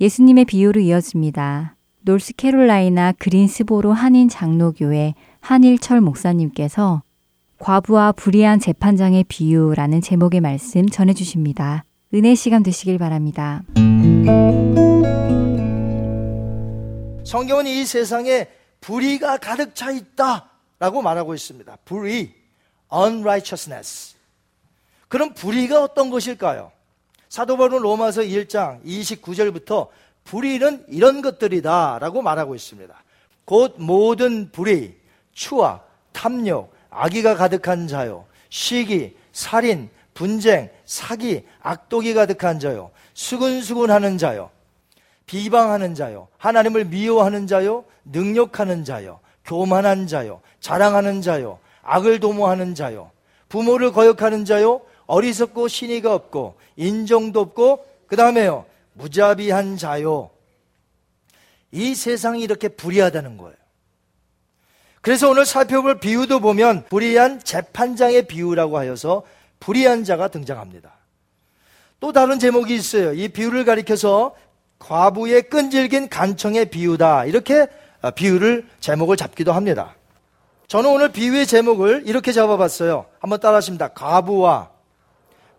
예수님의 0.00 0.46
비유로 0.46 0.80
이어집니다. 0.80 1.76
노스캐롤라이나 2.02 3.12
그린스보로 3.12 3.92
한인 3.92 4.30
장로교회 4.30 5.14
한일철 5.40 6.00
목사님께서 6.00 7.02
과부와 7.58 8.12
불의한 8.12 8.60
재판장의 8.60 9.24
비유라는 9.24 10.00
제목의 10.00 10.40
말씀 10.40 10.88
전해 10.88 11.12
주십니다. 11.12 11.84
은혜 12.14 12.34
시간 12.34 12.62
되시길 12.62 12.96
바랍니다. 12.96 13.62
성경은 17.24 17.66
이 17.66 17.84
세상에 17.84 18.48
불의가 18.80 19.36
가득 19.36 19.74
차 19.74 19.90
있다 19.90 20.50
라고 20.78 21.02
말하고 21.02 21.34
있습니다. 21.34 21.76
불의, 21.84 22.32
unrighteousness. 22.90 24.16
그럼 25.08 25.34
불의가 25.34 25.82
어떤 25.82 26.08
것일까요? 26.08 26.72
사도 27.30 27.56
바울은 27.56 27.78
로마서 27.78 28.22
1장 28.22 28.84
29절부터 28.84 29.86
불의는 30.24 30.84
이런 30.88 31.22
것들이다라고 31.22 32.22
말하고 32.22 32.56
있습니다. 32.56 32.92
곧 33.44 33.76
모든 33.78 34.50
불의, 34.50 34.96
추악, 35.32 35.88
탐욕, 36.12 36.74
악의가 36.90 37.36
가득한 37.36 37.86
자요, 37.86 38.26
시기, 38.48 39.16
살인, 39.32 39.90
분쟁, 40.12 40.70
사기, 40.84 41.46
악독이 41.62 42.14
가득한 42.14 42.58
자요, 42.58 42.90
수근수근하는 43.14 44.18
자요, 44.18 44.50
비방하는 45.26 45.94
자요, 45.94 46.26
하나님을 46.36 46.86
미워하는 46.86 47.46
자요, 47.46 47.84
능욕하는 48.06 48.84
자요, 48.84 49.20
교만한 49.44 50.08
자요, 50.08 50.40
자랑하는 50.58 51.22
자요, 51.22 51.60
악을 51.82 52.18
도모하는 52.18 52.74
자요, 52.74 53.12
부모를 53.48 53.92
거역하는 53.92 54.44
자요, 54.44 54.80
어리석고 55.10 55.66
신의가 55.66 56.14
없고 56.14 56.54
인정도 56.76 57.40
없고 57.40 57.84
그 58.06 58.16
다음에요 58.16 58.64
무자비한 58.92 59.76
자요. 59.76 60.30
이 61.72 61.94
세상이 61.94 62.42
이렇게 62.42 62.68
불의하다는 62.68 63.36
거예요. 63.36 63.54
그래서 65.00 65.30
오늘 65.30 65.46
살펴볼 65.46 65.98
비유도 65.98 66.40
보면 66.40 66.84
불의한 66.88 67.42
재판장의 67.42 68.26
비유라고 68.26 68.78
하여서 68.78 69.22
불의한 69.58 70.04
자가 70.04 70.28
등장합니다. 70.28 70.92
또 71.98 72.12
다른 72.12 72.38
제목이 72.38 72.74
있어요. 72.74 73.12
이 73.12 73.28
비유를 73.28 73.64
가리켜서 73.64 74.34
과부의 74.78 75.42
끈질긴 75.50 76.08
간청의 76.08 76.70
비유다. 76.70 77.26
이렇게 77.26 77.66
아, 78.02 78.10
비유를 78.10 78.66
제목을 78.80 79.16
잡기도 79.16 79.52
합니다. 79.52 79.94
저는 80.68 80.90
오늘 80.90 81.12
비유의 81.12 81.46
제목을 81.46 82.04
이렇게 82.06 82.32
잡아봤어요. 82.32 83.06
한번 83.18 83.40
따라 83.40 83.56
하십니다. 83.56 83.88
과부와 83.88 84.70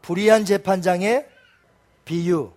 불의한 0.02 0.46
재판장의 0.46 1.28
비유. 2.06 2.52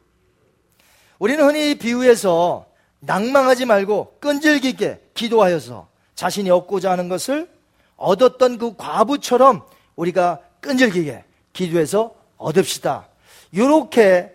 우리는 1.18 1.44
흔히 1.44 1.70
이 1.70 1.74
비유에서 1.78 2.66
낭망하지 3.00 3.66
말고 3.66 4.16
끈질기게 4.20 5.00
기도하여서 5.14 5.88
자신이 6.14 6.50
얻고자 6.50 6.90
하는 6.90 7.08
것을 7.08 7.48
얻었던 7.96 8.58
그 8.58 8.76
과부처럼 8.76 9.62
우리가 9.96 10.40
끈질기게 10.60 11.24
기도해서 11.52 12.14
얻읍시다. 12.36 13.08
이렇게 13.52 14.32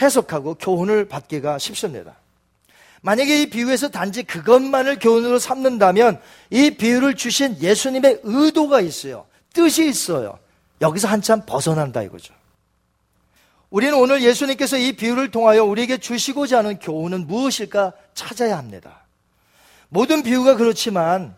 해석하고 0.00 0.54
교훈을 0.54 1.08
받기가 1.08 1.58
쉽습니다. 1.58 2.16
만약에 3.02 3.42
이 3.42 3.50
비유에서 3.50 3.88
단지 3.88 4.24
그것만을 4.24 4.98
교훈으로 4.98 5.38
삼는다면 5.38 6.20
이 6.50 6.70
비유를 6.70 7.14
주신 7.14 7.56
예수님의 7.60 8.20
의도가 8.24 8.80
있어요. 8.80 9.26
뜻이 9.52 9.86
있어요. 9.88 10.38
여기서 10.80 11.08
한참 11.08 11.42
벗어난다 11.46 12.02
이거죠. 12.02 12.34
우리는 13.76 13.92
오늘 13.92 14.22
예수님께서 14.22 14.78
이 14.78 14.92
비유를 14.92 15.30
통하여 15.30 15.62
우리에게 15.62 15.98
주시고자 15.98 16.56
하는 16.56 16.78
교훈은 16.78 17.26
무엇일까 17.26 17.92
찾아야 18.14 18.56
합니다. 18.56 19.04
모든 19.90 20.22
비유가 20.22 20.56
그렇지만 20.56 21.36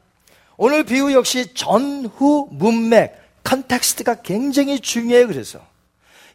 오늘 0.56 0.84
비유 0.84 1.12
역시 1.12 1.52
전후 1.52 2.46
문맥, 2.52 3.42
context가 3.42 4.22
굉장히 4.22 4.78
중요해요. 4.78 5.26
그래서 5.26 5.58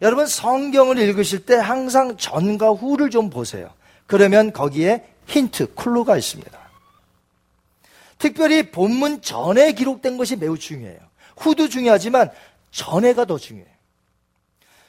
여러분 0.01 0.28
성경을 0.28 0.97
읽으실 0.97 1.45
때 1.45 1.56
항상 1.56 2.18
전과 2.18 2.72
후를 2.72 3.10
좀 3.10 3.30
보세요. 3.30 3.72
그러면 4.06 4.51
거기에 4.51 5.06
힌트, 5.28 5.74
클루가 5.76 6.18
있습니다. 6.18 6.60
특별히 8.18 8.72
본문 8.72 9.22
전에 9.22 9.72
기록된 9.72 10.18
것이 10.18 10.36
매우 10.36 10.58
중요해요. 10.58 10.99
후도 11.38 11.70
중요하지만 11.70 12.30
전에가 12.72 13.24
더 13.24 13.38
중요해요. 13.38 13.73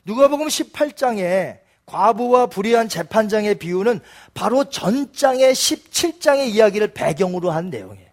누가복음 0.04 0.46
18장에 0.48 1.58
과부와 1.86 2.46
불의한 2.46 2.88
재판장의 2.88 3.58
비유는 3.58 4.00
바로 4.32 4.64
전장의 4.64 5.52
17장의 5.54 6.48
이야기를 6.48 6.88
배경으로 6.94 7.50
한 7.50 7.70
내용이에요. 7.70 8.08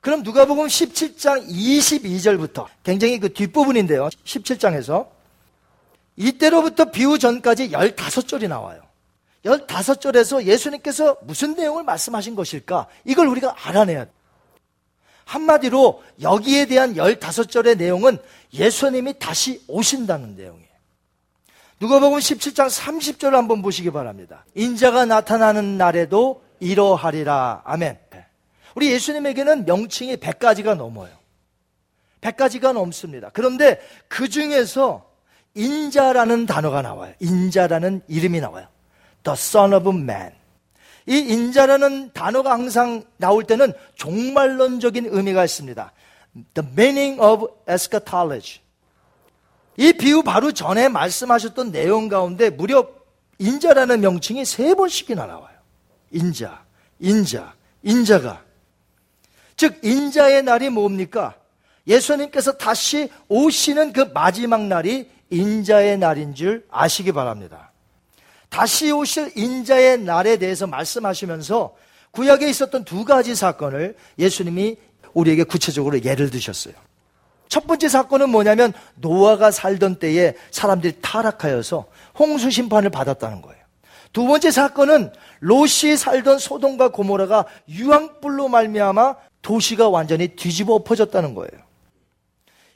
그럼 0.00 0.22
누가복음 0.22 0.66
17장 0.66 1.48
22절부터 1.48 2.66
굉장히 2.84 3.18
그 3.18 3.32
뒷부분인데요. 3.32 4.08
17장에서 4.24 5.08
이때로부터 6.16 6.86
비유 6.86 7.18
전까지 7.18 7.70
15절이 7.70 8.48
나와요. 8.48 8.82
15절에서 9.44 10.44
예수님께서 10.44 11.16
무슨 11.22 11.54
내용을 11.54 11.84
말씀하신 11.84 12.34
것일까? 12.34 12.86
이걸 13.04 13.28
우리가 13.28 13.54
알아내야 13.64 14.04
돼. 14.04 14.10
한마디로 15.24 16.02
여기에 16.20 16.66
대한 16.66 16.94
15절의 16.94 17.76
내용은 17.76 18.18
예수님이 18.52 19.18
다시 19.18 19.62
오신다는 19.66 20.36
내용이에요. 20.36 20.65
누가복음 21.78 22.18
17장 22.18 22.70
30절을 22.70 23.32
한번 23.32 23.60
보시기 23.60 23.90
바랍니다. 23.90 24.44
인자가 24.54 25.04
나타나는 25.04 25.76
날에도 25.76 26.42
이러하리라. 26.58 27.62
아멘. 27.64 27.98
우리 28.74 28.90
예수님에게는 28.92 29.66
명칭이 29.66 30.16
100가지가 30.16 30.74
넘어요. 30.74 31.10
100가지가 32.22 32.72
넘습니다. 32.72 33.30
그런데 33.32 33.80
그 34.08 34.28
중에서 34.28 35.06
인자라는 35.54 36.46
단어가 36.46 36.82
나와요. 36.82 37.12
인자라는 37.20 38.02
이름이 38.08 38.40
나와요. 38.40 38.68
The 39.24 39.34
Son 39.34 39.74
of 39.74 39.88
Man. 39.90 40.32
이 41.06 41.18
인자라는 41.18 42.12
단어가 42.12 42.52
항상 42.52 43.04
나올 43.16 43.44
때는 43.44 43.72
종말론적인 43.94 45.08
의미가 45.10 45.44
있습니다. 45.44 45.92
The 46.54 46.70
meaning 46.72 47.20
of 47.20 47.46
eschatology. 47.68 48.60
이 49.76 49.92
비유 49.92 50.22
바로 50.22 50.52
전에 50.52 50.88
말씀하셨던 50.88 51.72
내용 51.72 52.08
가운데 52.08 52.50
무려 52.50 52.88
인자라는 53.38 54.00
명칭이 54.00 54.44
세 54.44 54.74
번씩이나 54.74 55.26
나와요. 55.26 55.56
인자, 56.10 56.64
인자, 56.98 57.54
인자가. 57.82 58.42
즉, 59.56 59.78
인자의 59.82 60.42
날이 60.42 60.70
뭡니까? 60.70 61.34
예수님께서 61.86 62.52
다시 62.52 63.10
오시는 63.28 63.92
그 63.92 64.10
마지막 64.12 64.62
날이 64.62 65.10
인자의 65.30 65.98
날인 65.98 66.34
줄 66.34 66.66
아시기 66.70 67.12
바랍니다. 67.12 67.72
다시 68.48 68.90
오실 68.90 69.32
인자의 69.36 69.98
날에 69.98 70.36
대해서 70.36 70.66
말씀하시면서 70.66 71.74
구약에 72.12 72.48
있었던 72.48 72.84
두 72.84 73.04
가지 73.04 73.34
사건을 73.34 73.96
예수님이 74.18 74.76
우리에게 75.12 75.44
구체적으로 75.44 76.02
예를 76.02 76.30
드셨어요. 76.30 76.74
첫 77.48 77.66
번째 77.66 77.88
사건은 77.88 78.30
뭐냐면 78.30 78.72
노아가 78.96 79.50
살던 79.50 79.96
때에 79.98 80.34
사람들이 80.50 80.98
타락하여서 81.00 81.86
홍수 82.18 82.50
심판을 82.50 82.90
받았다는 82.90 83.42
거예요. 83.42 83.64
두 84.12 84.26
번째 84.26 84.50
사건은 84.50 85.12
롯이 85.40 85.96
살던 85.96 86.38
소돔과 86.38 86.88
고모라가 86.88 87.44
유황불로 87.68 88.48
말미암아 88.48 89.16
도시가 89.42 89.88
완전히 89.88 90.28
뒤집어 90.28 90.74
엎어졌다는 90.74 91.34
거예요. 91.34 91.66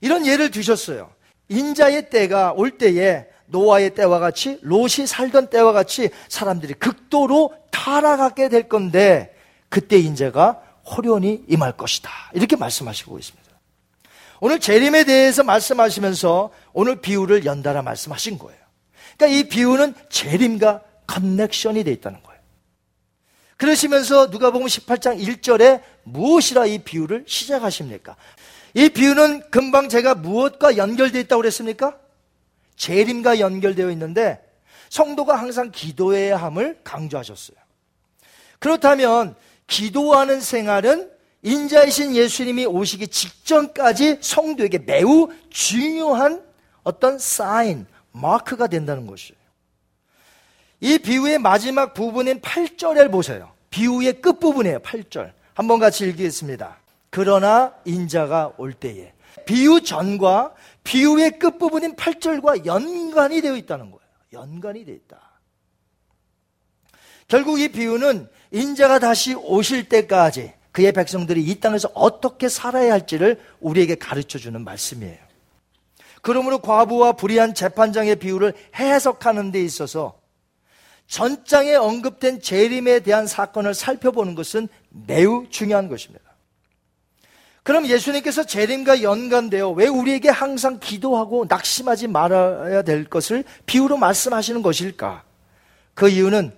이런 0.00 0.26
예를 0.26 0.50
드셨어요. 0.50 1.10
인자의 1.48 2.10
때가 2.10 2.52
올 2.52 2.78
때에 2.78 3.26
노아의 3.46 3.94
때와 3.94 4.18
같이 4.18 4.58
롯이 4.62 5.06
살던 5.06 5.48
때와 5.48 5.72
같이 5.72 6.10
사람들이 6.28 6.74
극도로 6.74 7.54
타락하게 7.70 8.48
될 8.48 8.68
건데 8.68 9.34
그때 9.68 9.98
인자가 9.98 10.62
호련히 10.84 11.44
임할 11.48 11.72
것이다. 11.76 12.10
이렇게 12.34 12.56
말씀하시고 12.56 13.18
있습니다. 13.18 13.39
오늘 14.40 14.58
재림에 14.58 15.04
대해서 15.04 15.42
말씀하시면서 15.42 16.50
오늘 16.72 16.96
비유를 17.00 17.44
연달아 17.44 17.82
말씀하신 17.82 18.38
거예요. 18.38 18.58
그러니까 19.16 19.38
이 19.38 19.48
비유는 19.48 19.94
재림과 20.08 20.82
커넥션이 21.06 21.84
되어 21.84 21.92
있다는 21.92 22.22
거예요. 22.22 22.40
그러시면서 23.58 24.26
누가복음 24.26 24.66
18장 24.66 25.22
1절에 25.22 25.82
무엇이라 26.04 26.64
이 26.66 26.78
비유를 26.78 27.24
시작하십니까? 27.26 28.16
이 28.72 28.88
비유는 28.88 29.50
금방 29.50 29.90
제가 29.90 30.14
무엇과 30.14 30.78
연결되어 30.78 31.20
있다고 31.22 31.42
그랬습니까? 31.42 31.98
재림과 32.76 33.40
연결되어 33.40 33.90
있는데 33.90 34.42
성도가 34.88 35.36
항상 35.36 35.70
기도해야 35.70 36.38
함을 36.38 36.80
강조하셨어요. 36.82 37.58
그렇다면 38.58 39.34
기도하는 39.66 40.40
생활은 40.40 41.10
인자이신 41.42 42.14
예수님이 42.14 42.66
오시기 42.66 43.08
직전까지 43.08 44.18
성도에게 44.20 44.78
매우 44.78 45.30
중요한 45.48 46.44
어떤 46.82 47.18
사인, 47.18 47.86
마크가 48.12 48.66
된다는 48.66 49.06
것이에요. 49.06 49.40
이 50.80 50.98
비유의 50.98 51.38
마지막 51.38 51.94
부분인 51.94 52.40
8절을 52.40 53.10
보세요. 53.10 53.52
비유의 53.70 54.20
끝부분이에요, 54.20 54.80
8절. 54.80 55.32
한번 55.54 55.78
같이 55.78 56.06
읽겠습니다. 56.08 56.78
그러나 57.10 57.74
인자가 57.84 58.52
올 58.56 58.72
때에. 58.72 59.12
비유 59.44 59.82
전과 59.82 60.54
비유의 60.84 61.38
끝부분인 61.38 61.96
8절과 61.96 62.66
연관이 62.66 63.40
되어 63.40 63.56
있다는 63.56 63.90
거예요. 63.90 64.00
연관이 64.32 64.84
되어 64.84 64.94
있다. 64.94 65.20
결국 67.28 67.60
이 67.60 67.68
비유는 67.68 68.28
인자가 68.50 68.98
다시 68.98 69.34
오실 69.34 69.88
때까지 69.88 70.52
그의 70.72 70.92
백성들이 70.92 71.42
이 71.42 71.60
땅에서 71.60 71.90
어떻게 71.94 72.48
살아야 72.48 72.92
할지를 72.92 73.40
우리에게 73.60 73.96
가르쳐 73.96 74.38
주는 74.38 74.62
말씀이에요. 74.62 75.18
그러므로 76.22 76.58
과부와 76.58 77.12
불의한 77.12 77.54
재판장의 77.54 78.16
비유를 78.16 78.54
해석하는 78.76 79.52
데 79.52 79.62
있어서 79.62 80.20
전장에 81.06 81.74
언급된 81.74 82.40
재림에 82.40 83.00
대한 83.00 83.26
사건을 83.26 83.74
살펴보는 83.74 84.34
것은 84.34 84.68
매우 84.90 85.46
중요한 85.50 85.88
것입니다. 85.88 86.30
그럼 87.62 87.86
예수님께서 87.86 88.44
재림과 88.44 89.02
연관되어 89.02 89.70
왜 89.70 89.86
우리에게 89.86 90.28
항상 90.28 90.78
기도하고 90.80 91.46
낙심하지 91.48 92.06
말아야 92.06 92.82
될 92.82 93.04
것을 93.04 93.44
비유로 93.66 93.96
말씀하시는 93.96 94.62
것일까? 94.62 95.24
그 95.94 96.08
이유는 96.08 96.52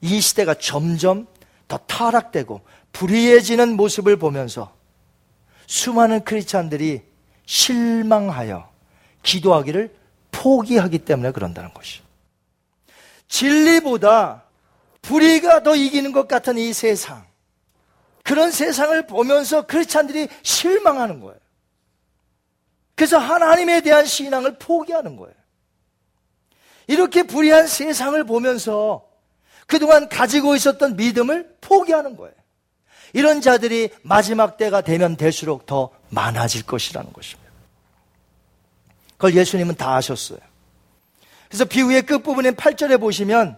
이 0.00 0.20
시대가 0.20 0.54
점점 0.54 1.26
더 1.66 1.78
타락되고 1.78 2.60
불의해지는 2.98 3.76
모습을 3.76 4.16
보면서 4.16 4.74
수많은 5.68 6.24
크리스찬들이 6.24 7.02
실망하여 7.46 8.68
기도하기를 9.22 9.94
포기하기 10.32 10.98
때문에 11.00 11.30
그런다는 11.30 11.72
것이죠. 11.74 12.02
진리보다 13.28 14.42
불의가 15.00 15.62
더 15.62 15.76
이기는 15.76 16.10
것 16.10 16.26
같은 16.26 16.58
이 16.58 16.72
세상. 16.72 17.24
그런 18.24 18.50
세상을 18.50 19.06
보면서 19.06 19.64
크리스찬들이 19.64 20.26
실망하는 20.42 21.20
거예요. 21.20 21.38
그래서 22.96 23.18
하나님에 23.18 23.80
대한 23.80 24.06
신앙을 24.06 24.58
포기하는 24.58 25.14
거예요. 25.14 25.34
이렇게 26.88 27.22
불의한 27.22 27.68
세상을 27.68 28.24
보면서 28.24 29.08
그동안 29.68 30.08
가지고 30.08 30.56
있었던 30.56 30.96
믿음을 30.96 31.56
포기하는 31.60 32.16
거예요. 32.16 32.37
이런 33.12 33.40
자들이 33.40 33.90
마지막 34.02 34.56
때가 34.56 34.80
되면 34.82 35.16
될수록 35.16 35.66
더 35.66 35.90
많아질 36.10 36.64
것이라는 36.66 37.12
것입니다. 37.12 37.50
그걸 39.12 39.34
예수님은 39.34 39.74
다 39.76 39.96
아셨어요. 39.96 40.38
그래서 41.48 41.64
비유의 41.64 42.02
끝부분인 42.02 42.54
8절에 42.54 43.00
보시면 43.00 43.56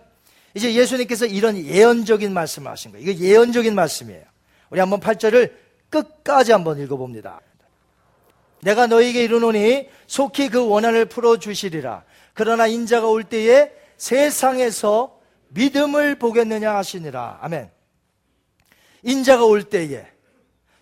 이제 0.54 0.74
예수님께서 0.74 1.26
이런 1.26 1.56
예언적인 1.58 2.32
말씀을 2.32 2.70
하신 2.70 2.92
거예요. 2.92 3.08
이거 3.08 3.20
예언적인 3.20 3.74
말씀이에요. 3.74 4.24
우리 4.70 4.80
한번 4.80 5.00
8절을 5.00 5.52
끝까지 5.90 6.52
한번 6.52 6.78
읽어봅니다. 6.80 7.40
내가 8.62 8.86
너에게 8.86 9.24
이르노니 9.24 9.88
속히 10.06 10.48
그 10.48 10.66
원한을 10.66 11.06
풀어주시리라. 11.06 12.04
그러나 12.34 12.66
인자가 12.66 13.06
올 13.06 13.24
때에 13.24 13.72
세상에서 13.96 15.18
믿음을 15.48 16.16
보겠느냐 16.16 16.74
하시니라. 16.76 17.38
아멘. 17.42 17.70
인자가 19.02 19.44
올 19.44 19.62
때에 19.64 20.06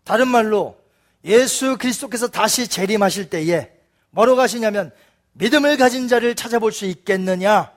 다른 0.04 0.28
말로 0.28 0.78
예수 1.24 1.76
그리스도께서 1.76 2.28
다시 2.28 2.68
재림하실 2.68 3.30
때에 3.30 3.70
뭐로 4.10 4.36
가시냐면 4.36 4.92
믿음을 5.32 5.76
가진 5.76 6.08
자를 6.08 6.34
찾아볼 6.34 6.72
수 6.72 6.84
있겠느냐? 6.86 7.72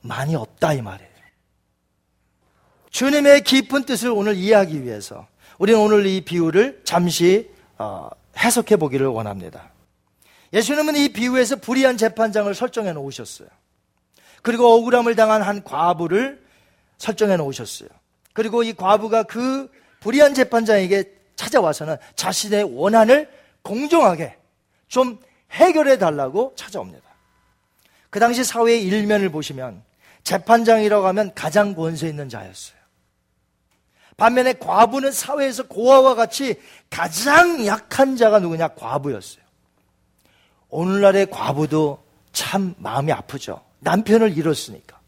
많이 0.00 0.34
없다 0.34 0.74
이 0.74 0.82
말이에요. 0.82 1.16
주님의 2.90 3.42
깊은 3.42 3.84
뜻을 3.84 4.10
오늘 4.10 4.36
이해하기 4.36 4.82
위해서 4.82 5.26
우리는 5.58 5.78
오늘 5.78 6.06
이 6.06 6.22
비유를 6.22 6.80
잠시 6.84 7.50
어, 7.78 8.08
해석해 8.38 8.76
보기를 8.76 9.06
원합니다. 9.06 9.70
예수님은 10.52 10.96
이 10.96 11.08
비유에서 11.10 11.56
불의한 11.56 11.96
재판장을 11.98 12.54
설정해 12.54 12.92
놓으셨어요. 12.92 13.48
그리고 14.42 14.72
억울함을 14.74 15.14
당한 15.16 15.42
한 15.42 15.62
과부를 15.62 16.42
설정해 16.98 17.36
놓으셨어요. 17.36 17.88
그리고 18.36 18.62
이 18.62 18.74
과부가 18.74 19.22
그 19.22 19.70
불의한 20.00 20.34
재판장에게 20.34 21.10
찾아와서는 21.36 21.96
자신의 22.16 22.64
원한을 22.64 23.30
공정하게 23.62 24.36
좀 24.88 25.18
해결해 25.52 25.96
달라고 25.96 26.52
찾아옵니다. 26.54 27.02
그 28.10 28.20
당시 28.20 28.44
사회의 28.44 28.84
일면을 28.84 29.30
보시면 29.30 29.82
재판장이라고 30.22 31.06
하면 31.06 31.32
가장 31.34 31.74
권세 31.74 32.08
있는 32.08 32.28
자였어요. 32.28 32.76
반면에 34.18 34.52
과부는 34.52 35.12
사회에서 35.12 35.66
고아와 35.66 36.14
같이 36.14 36.60
가장 36.90 37.64
약한 37.64 38.18
자가 38.18 38.38
누구냐? 38.38 38.68
과부였어요. 38.68 39.44
오늘날의 40.68 41.30
과부도 41.30 42.04
참 42.32 42.74
마음이 42.76 43.12
아프죠. 43.12 43.62
남편을 43.80 44.36
잃었으니까. 44.36 45.00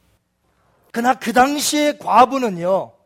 그러나 0.93 1.13
그 1.13 1.35
당시의 1.35 1.99
과부는요, 1.99 2.98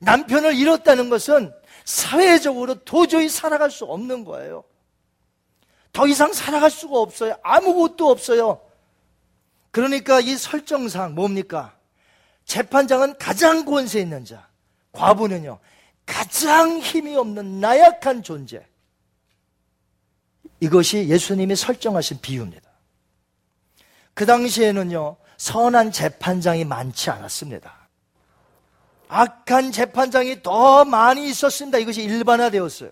남편을 0.00 0.54
잃었다는 0.54 1.08
것은 1.08 1.52
사회적으로 1.84 2.74
도저히 2.84 3.28
살아갈 3.28 3.70
수 3.70 3.84
없는 3.84 4.24
거예요. 4.24 4.64
더 5.92 6.06
이상 6.06 6.32
살아갈 6.32 6.70
수가 6.70 6.98
없어요. 6.98 7.36
아무것도 7.42 8.08
없어요. 8.10 8.60
그러니까 9.70 10.20
이 10.20 10.36
설정상 10.36 11.14
뭡니까? 11.14 11.76
재판장은 12.44 13.18
가장 13.18 13.64
권세 13.64 14.00
있는 14.00 14.24
자, 14.24 14.48
과부는요, 14.92 15.58
가장 16.06 16.78
힘이 16.78 17.16
없는 17.16 17.60
나약한 17.60 18.22
존재. 18.22 18.66
이것이 20.60 21.08
예수님이 21.08 21.56
설정하신 21.56 22.20
비유입니다. 22.20 22.68
그 24.14 24.26
당시에는요, 24.26 25.16
선한 25.36 25.92
재판장이 25.92 26.64
많지 26.64 27.10
않았습니다. 27.10 27.79
악한 29.12 29.72
재판장이 29.72 30.42
더 30.42 30.84
많이 30.84 31.28
있었습니다. 31.28 31.78
이것이 31.78 32.02
일반화되었어요. 32.02 32.90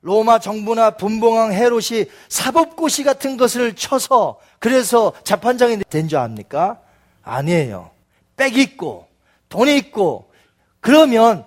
로마 0.00 0.38
정부나 0.40 0.90
분봉왕 0.96 1.52
헤롯이 1.52 2.06
사법고시 2.28 3.04
같은 3.04 3.36
것을 3.36 3.74
쳐서 3.74 4.38
그래서 4.58 5.12
재판장이 5.22 5.78
된 5.88 6.08
줄 6.08 6.18
압니까? 6.18 6.80
아니에요. 7.22 7.90
빽 8.36 8.56
있고 8.58 9.06
돈 9.48 9.68
있고 9.68 10.30
그러면 10.80 11.46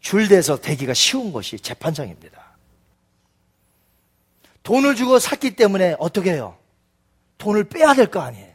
줄대서 0.00 0.60
되기가 0.60 0.94
쉬운 0.94 1.32
것이 1.32 1.58
재판장입니다. 1.58 2.40
돈을 4.62 4.94
주고 4.94 5.18
샀기 5.18 5.56
때문에 5.56 5.96
어떻게 5.98 6.32
해요? 6.34 6.56
돈을 7.38 7.64
빼야 7.64 7.94
될 7.94 8.06
거 8.06 8.20
아니에요. 8.20 8.51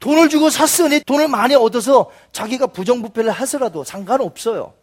돈을 0.00 0.28
주고 0.28 0.50
샀으니 0.50 1.00
돈을 1.00 1.28
많이 1.28 1.54
얻어서 1.54 2.10
자기가 2.32 2.68
부정부패를 2.68 3.30
하더라도 3.30 3.84
상관없어요. 3.84 4.74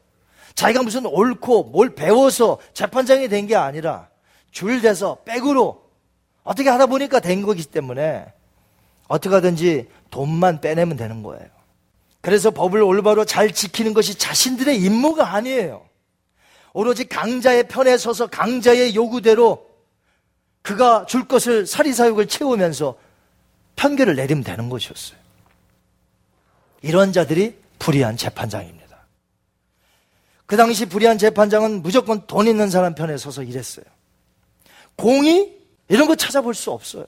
자기가 0.55 0.84
무슨 0.84 1.05
옳고 1.05 1.66
뭘 1.66 1.95
배워서 1.95 2.57
재판장이 2.74 3.28
된 3.30 3.47
게 3.47 3.55
아니라 3.55 4.09
줄 4.51 4.82
대서 4.82 5.18
백으로 5.26 5.84
어떻게 6.43 6.70
하다 6.70 6.88
보니까 6.88 7.20
된 7.20 7.41
거기 7.43 7.64
때문에 7.64 8.26
어떻게 9.07 9.34
하든지 9.36 9.88
돈만 10.09 10.62
빼내면 10.62 10.97
되는 10.97 11.24
거예요. 11.24 11.45
그래서 12.22 12.51
법을 12.51 12.82
올바로 12.82 13.26
잘 13.26 13.51
지키는 13.51 13.93
것이 13.93 14.16
자신들의 14.16 14.78
임무가 14.82 15.34
아니에요. 15.34 15.84
오로지 16.74 17.07
강자의 17.07 17.68
편에 17.68 17.97
서서 17.97 18.28
강자의 18.28 18.95
요구대로 18.95 19.66
그가 20.62 21.05
줄 21.05 21.28
것을 21.28 21.66
사리사욕을 21.66 22.28
채우면서 22.28 22.95
편결을 23.82 24.15
내리면 24.15 24.43
되는 24.43 24.69
것이었어요. 24.69 25.17
이런 26.84 27.11
자들이 27.11 27.57
불의한 27.79 28.15
재판장입니다. 28.15 29.07
그 30.45 30.55
당시 30.55 30.86
불의한 30.86 31.17
재판장은 31.17 31.82
무조건 31.82 32.27
돈 32.27 32.47
있는 32.47 32.69
사람 32.69 32.93
편에 32.93 33.17
서서 33.17 33.41
일했어요. 33.41 33.86
공의? 34.95 35.57
이런 35.89 36.07
거 36.07 36.15
찾아볼 36.15 36.53
수 36.53 36.69
없어요. 36.69 37.05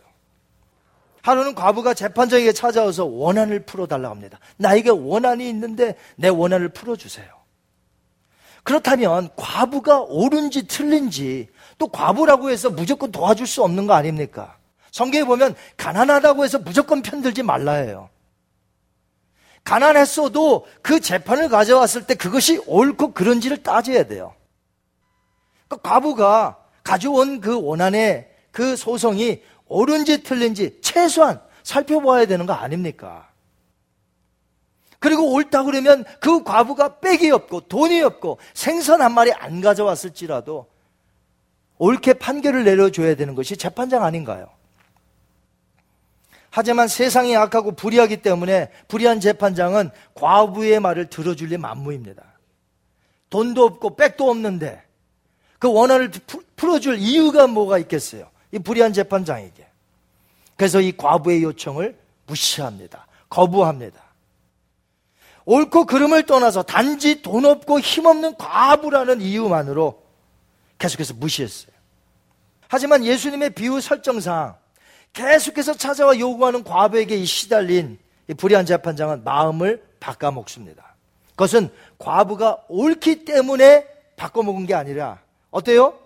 하루는 1.22 1.54
과부가 1.54 1.94
재판장에게 1.94 2.52
찾아와서 2.54 3.06
원한을 3.06 3.66
풀어달라고 3.66 4.14
합니다. 4.14 4.40
나에게 4.58 4.90
원한이 4.90 5.48
있는데 5.50 5.96
내 6.16 6.28
원한을 6.28 6.70
풀어주세요. 6.70 7.28
그렇다면 8.64 9.30
과부가 9.36 10.02
옳은지 10.02 10.68
틀린지 10.68 11.50
또 11.78 11.88
과부라고 11.88 12.50
해서 12.50 12.72
무조건 12.72 13.12
도와줄 13.12 13.46
수 13.46 13.64
없는 13.64 13.86
거 13.86 13.94
아닙니까? 13.94 14.58
성경에 14.94 15.24
보면 15.24 15.56
가난하다고 15.76 16.44
해서 16.44 16.60
무조건 16.60 17.02
편들지 17.02 17.42
말라 17.42 17.74
해요. 17.74 18.10
가난했어도 19.64 20.68
그 20.84 21.00
재판을 21.00 21.50
가져왔을 21.50 22.06
때 22.06 22.14
그것이 22.14 22.62
옳고 22.68 23.14
그른지를 23.14 23.64
따져야 23.64 24.04
돼요. 24.04 24.36
그 25.68 25.78
과부가 25.78 26.60
가져온 26.84 27.42
그 27.42 27.60
원한의 27.60 28.30
그 28.52 28.76
소송이 28.76 29.42
옳은지 29.66 30.22
틀린지 30.22 30.80
최소한 30.84 31.42
살펴봐야 31.64 32.28
되는 32.28 32.46
거 32.46 32.54
아닙니까? 32.54 33.30
그리고 35.00 35.34
옳다 35.34 35.64
그러면 35.64 36.06
그 36.20 36.44
과부가 36.44 37.00
빽이 37.00 37.32
없고 37.32 37.62
돈이 37.62 38.00
없고 38.04 38.38
생선 38.54 39.02
한 39.02 39.12
마리 39.16 39.32
안 39.34 39.60
가져왔을지라도 39.60 40.68
옳게 41.80 42.14
판결을 42.14 42.64
내려줘야 42.64 43.16
되는 43.16 43.34
것이 43.34 43.58
재판장 43.58 44.04
아닌가요? 44.04 44.50
하지만 46.56 46.88
세상이 46.88 47.36
악하고 47.36 47.72
불의하기 47.72 48.18
때문에 48.18 48.70
불의한 48.88 49.20
재판장은 49.20 49.90
과부의 50.14 50.80
말을 50.82 51.10
들어줄 51.10 51.50
리 51.50 51.58
만무입니다. 51.58 52.22
돈도 53.32 53.66
없고 53.66 53.96
빽도 53.96 54.30
없는데 54.30 54.84
그 55.58 55.68
원한을 55.74 56.12
푸- 56.12 56.44
풀어줄 56.56 57.00
이유가 57.00 57.48
뭐가 57.48 57.80
있겠어요? 57.80 58.30
이 58.52 58.60
불의한 58.60 58.94
재판장에게. 58.94 59.66
그래서 60.56 60.80
이 60.80 60.96
과부의 60.96 61.42
요청을 61.42 61.98
무시합니다. 62.28 63.08
거부합니다. 63.32 64.00
옳고 65.46 65.88
그름을 65.88 66.28
떠나서 66.28 66.62
단지 66.62 67.24
돈 67.24 67.46
없고 67.46 67.80
힘없는 67.80 68.38
과부라는 68.38 69.22
이유만으로 69.22 70.04
계속해서 70.78 71.16
무시했어요. 71.16 71.74
하지만 72.68 73.04
예수님의 73.04 73.56
비유 73.56 73.82
설정상 73.82 74.62
계속해서 75.14 75.76
찾아와 75.76 76.18
요구하는 76.18 76.64
과부에게 76.64 77.16
이 77.16 77.26
시달린 77.26 78.00
이 78.28 78.34
불의한 78.34 78.66
재판장은 78.66 79.24
마음을 79.24 79.84
바꿔먹습니다. 80.00 80.96
그것은 81.32 81.70
과부가 81.98 82.64
옳기 82.68 83.26
때문에 83.26 83.88
바꿔먹은 84.18 84.66
게 84.66 84.74
아니라 84.74 85.22
어때요? 85.52 85.98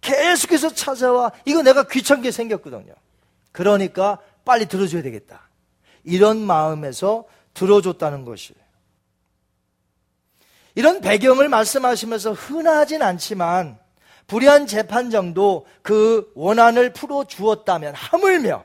계속해서 0.00 0.74
찾아와 0.74 1.30
이거 1.44 1.62
내가 1.62 1.84
귀찮게 1.84 2.30
생겼거든요. 2.30 2.94
그러니까 3.52 4.18
빨리 4.44 4.66
들어줘야 4.66 5.02
되겠다. 5.02 5.48
이런 6.04 6.38
마음에서 6.38 7.24
들어줬다는 7.54 8.24
것이에요. 8.24 8.60
이런 10.74 11.00
배경을 11.00 11.48
말씀하시면서 11.48 12.32
흔하진 12.32 13.02
않지만 13.02 13.78
불의한 14.32 14.66
재판장도 14.66 15.66
그 15.82 16.32
원한을 16.34 16.94
풀어 16.94 17.24
주었다면 17.24 17.92
하물며 17.94 18.64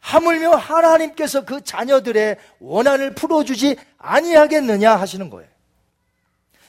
하물며 0.00 0.56
하나님께서 0.56 1.46
그 1.46 1.64
자녀들의 1.64 2.36
원한을 2.58 3.14
풀어 3.14 3.42
주지 3.42 3.76
아니하겠느냐 3.96 4.96
하시는 4.96 5.30
거예요. 5.30 5.48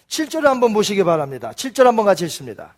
7절 0.08 0.44
한번 0.44 0.72
보시기 0.72 1.04
바랍니다. 1.04 1.52
7절 1.54 1.84
한번 1.84 2.06
같이 2.06 2.24
읽습니다. 2.24 2.76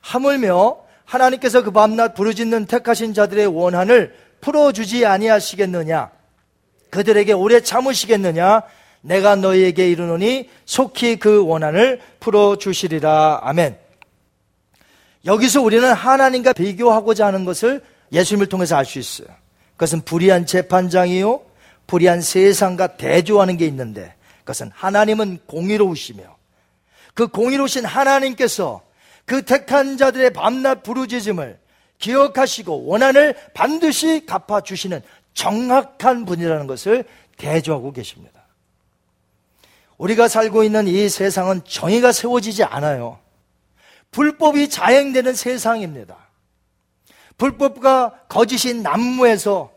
하물며 0.00 0.78
하나님께서 1.04 1.62
그 1.62 1.70
밤낮 1.70 2.14
부르짖는 2.14 2.64
택하신 2.64 3.12
자들의 3.12 3.46
원한을 3.48 4.16
풀어주지 4.40 5.04
아니하시겠느냐? 5.04 6.10
그들에게 6.88 7.34
오래 7.34 7.60
참으시겠느냐? 7.60 8.62
내가 9.02 9.36
너희에게 9.36 9.90
이르노니 9.90 10.48
속히 10.64 11.16
그 11.16 11.44
원한을 11.44 12.00
풀어주시리라. 12.20 13.40
아멘. 13.42 13.83
여기서 15.26 15.62
우리는 15.62 15.92
하나님과 15.92 16.52
비교하고자 16.52 17.26
하는 17.26 17.44
것을 17.44 17.82
예수님을 18.12 18.48
통해서 18.48 18.76
알 18.76 18.84
수 18.84 18.98
있어요. 18.98 19.28
그것은 19.72 20.02
불의한 20.02 20.46
재판장이요, 20.46 21.42
불의한 21.86 22.20
세상과 22.20 22.96
대조하는 22.96 23.56
게 23.56 23.66
있는데, 23.66 24.14
그것은 24.40 24.70
하나님은 24.74 25.40
공의로우시며, 25.46 26.22
그 27.14 27.28
공의로우신 27.28 27.84
하나님께서 27.84 28.82
그 29.24 29.42
택한 29.42 29.96
자들의 29.96 30.32
밤낮 30.32 30.82
부르짖음을 30.82 31.58
기억하시고 31.98 32.86
원한을 32.86 33.34
반드시 33.54 34.26
갚아주시는 34.26 35.00
정확한 35.32 36.26
분이라는 36.26 36.66
것을 36.66 37.04
대조하고 37.38 37.92
계십니다. 37.92 38.44
우리가 39.96 40.28
살고 40.28 40.64
있는 40.64 40.86
이 40.86 41.08
세상은 41.08 41.62
정의가 41.64 42.12
세워지지 42.12 42.64
않아요. 42.64 43.18
불법이 44.14 44.70
자행되는 44.70 45.34
세상입니다. 45.34 46.16
불법과 47.36 48.20
거짓이 48.28 48.72
난무해서 48.74 49.72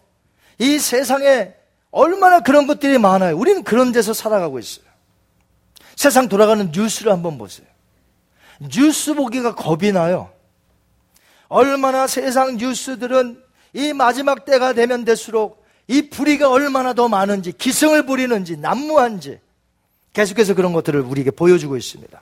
이 0.60 0.78
세상에 0.78 1.56
얼마나 1.90 2.42
그런 2.42 2.68
것들이 2.68 3.00
많아요. 3.00 3.36
우리는 3.36 3.64
그런 3.64 3.92
데서 3.92 4.14
살아가고 4.14 4.60
있어요. 4.60 4.86
세상 5.96 6.30
돌아가는 6.30 6.72
뉴스를 6.72 7.12
한번 7.12 7.40
보세요. 7.40 7.66
뉴스 8.60 9.16
보기가 9.16 9.56
겁이 9.56 9.92
나요. 9.92 10.32
얼마나 11.48 12.06
세상 12.06 12.58
뉴스들은 12.58 13.42
이 13.74 13.94
마지막 13.94 14.46
때가 14.46 14.74
되면 14.74 15.04
될수록 15.04 15.66
이 15.88 16.12
불의가 16.12 16.52
얼마나 16.52 16.94
더 16.94 17.08
많은지, 17.08 17.54
기승을 17.54 18.06
부리는지, 18.06 18.58
난무한지, 18.58 19.40
계속해서 20.14 20.54
그런 20.54 20.74
것들을 20.74 21.00
우리에게 21.02 21.32
보여주고 21.32 21.76
있습니다. 21.76 22.22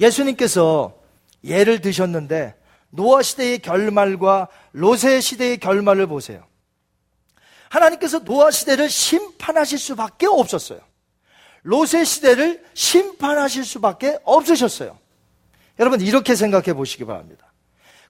예수님께서 0.00 1.01
예를 1.44 1.80
드셨는데, 1.80 2.56
노아 2.90 3.22
시대의 3.22 3.58
결말과 3.60 4.48
로세 4.72 5.20
시대의 5.20 5.58
결말을 5.58 6.06
보세요. 6.06 6.46
하나님께서 7.70 8.20
노아 8.20 8.50
시대를 8.50 8.90
심판하실 8.90 9.78
수밖에 9.78 10.26
없었어요. 10.26 10.80
로세 11.62 12.04
시대를 12.04 12.62
심판하실 12.74 13.64
수밖에 13.64 14.18
없으셨어요. 14.24 14.98
여러분 15.78 16.00
이렇게 16.00 16.34
생각해 16.34 16.74
보시기 16.74 17.04
바랍니다. 17.04 17.50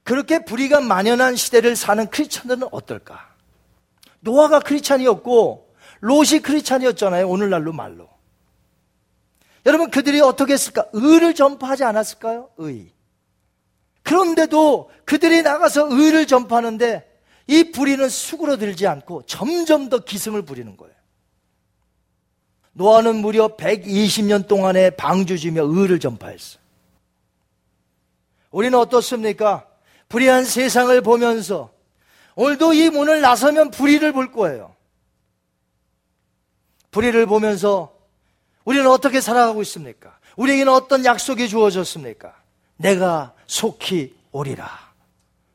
그렇게 0.03 0.43
불의가 0.43 0.81
만연한 0.81 1.35
시대를 1.35 1.75
사는 1.75 2.05
크리스천들은 2.07 2.67
어떨까? 2.71 3.33
노아가 4.19 4.59
크리스천이었고 4.59 5.73
롯이 6.01 6.39
크리스천이었잖아요. 6.43 7.27
오늘날로 7.27 7.71
말로. 7.71 8.09
여러분 9.65 9.89
그들이 9.89 10.19
어떻게 10.19 10.53
했을까? 10.53 10.85
의를 10.91 11.33
전파하지 11.33 11.85
않았을까요? 11.85 12.49
의. 12.57 12.92
그런데도 14.03 14.91
그들이 15.05 15.41
나가서 15.41 15.87
의를 15.91 16.27
전파하는데 16.27 17.11
이 17.47 17.71
불의는 17.71 18.09
수그러들지 18.09 18.87
않고 18.87 19.23
점점 19.25 19.89
더 19.89 19.99
기승을 19.99 20.43
부리는 20.43 20.77
거예요. 20.77 20.93
노아는 22.73 23.17
무려 23.17 23.55
120년 23.55 24.47
동안에 24.47 24.91
방주지며 24.91 25.63
의를 25.65 25.99
전파했어요. 25.99 26.61
우리는 28.51 28.77
어떻습니까? 28.77 29.67
불의한 30.09 30.45
세상을 30.45 31.01
보면서 31.01 31.71
오늘도 32.35 32.73
이 32.73 32.89
문을 32.89 33.21
나서면 33.21 33.71
불의를 33.71 34.11
볼 34.11 34.31
거예요. 34.31 34.75
불의를 36.91 37.25
보면서 37.25 37.95
우리는 38.65 38.87
어떻게 38.87 39.21
살아가고 39.21 39.61
있습니까? 39.63 40.17
우리에게는 40.37 40.71
어떤 40.71 41.05
약속이 41.05 41.49
주어졌습니까? 41.49 42.42
내가 42.83 43.33
속히 43.47 44.13
오리라. 44.33 44.69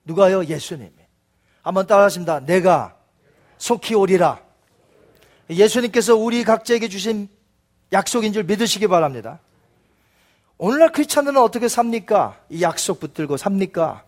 누가요? 0.05 0.47
예수님이. 0.47 0.91
한번 1.63 1.87
따라하십니다. 1.87 2.41
내가 2.41 2.97
속히 3.59 3.95
오리라. 3.95 4.41
예수님께서 5.51 6.17
우리 6.17 6.43
각자에게 6.43 6.89
주신 6.89 7.29
약속인 7.93 8.33
줄 8.33 8.45
믿으시기 8.45 8.87
바랍니다. 8.87 9.41
오늘날 10.57 10.91
크리스찬들은 10.91 11.39
어떻게 11.39 11.69
삽니까? 11.69 12.41
이 12.49 12.63
약속 12.63 12.99
붙들고 12.99 13.37
삽니까? 13.37 14.05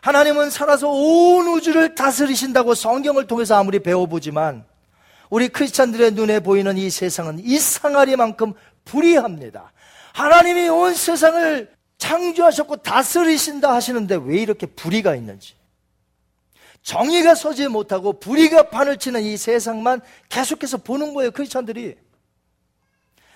하나님은 0.00 0.50
살아서 0.50 0.88
온 0.88 1.46
우주를 1.46 1.94
다스리신다고 1.94 2.74
성경을 2.74 3.28
통해서 3.28 3.54
아무리 3.54 3.78
배워보지만 3.78 4.64
우리 5.30 5.48
크리스찬들의 5.48 6.12
눈에 6.12 6.40
보이는 6.40 6.76
이 6.76 6.90
세상은 6.90 7.38
이 7.38 7.58
상아리만큼 7.58 8.52
불의합니다. 8.84 9.72
하나님이 10.12 10.68
온 10.68 10.94
세상을 10.94 11.74
창조하셨고 11.98 12.76
다스리신다 12.78 13.72
하시는데 13.72 14.18
왜 14.24 14.38
이렇게 14.38 14.66
불의가 14.66 15.14
있는지. 15.14 15.54
정의가 16.82 17.34
서지 17.34 17.68
못하고 17.68 18.18
불의가 18.18 18.70
판을 18.70 18.96
치는 18.98 19.22
이 19.22 19.36
세상만 19.36 20.00
계속해서 20.28 20.78
보는 20.78 21.14
거예요, 21.14 21.30
크리스찬들이. 21.30 21.96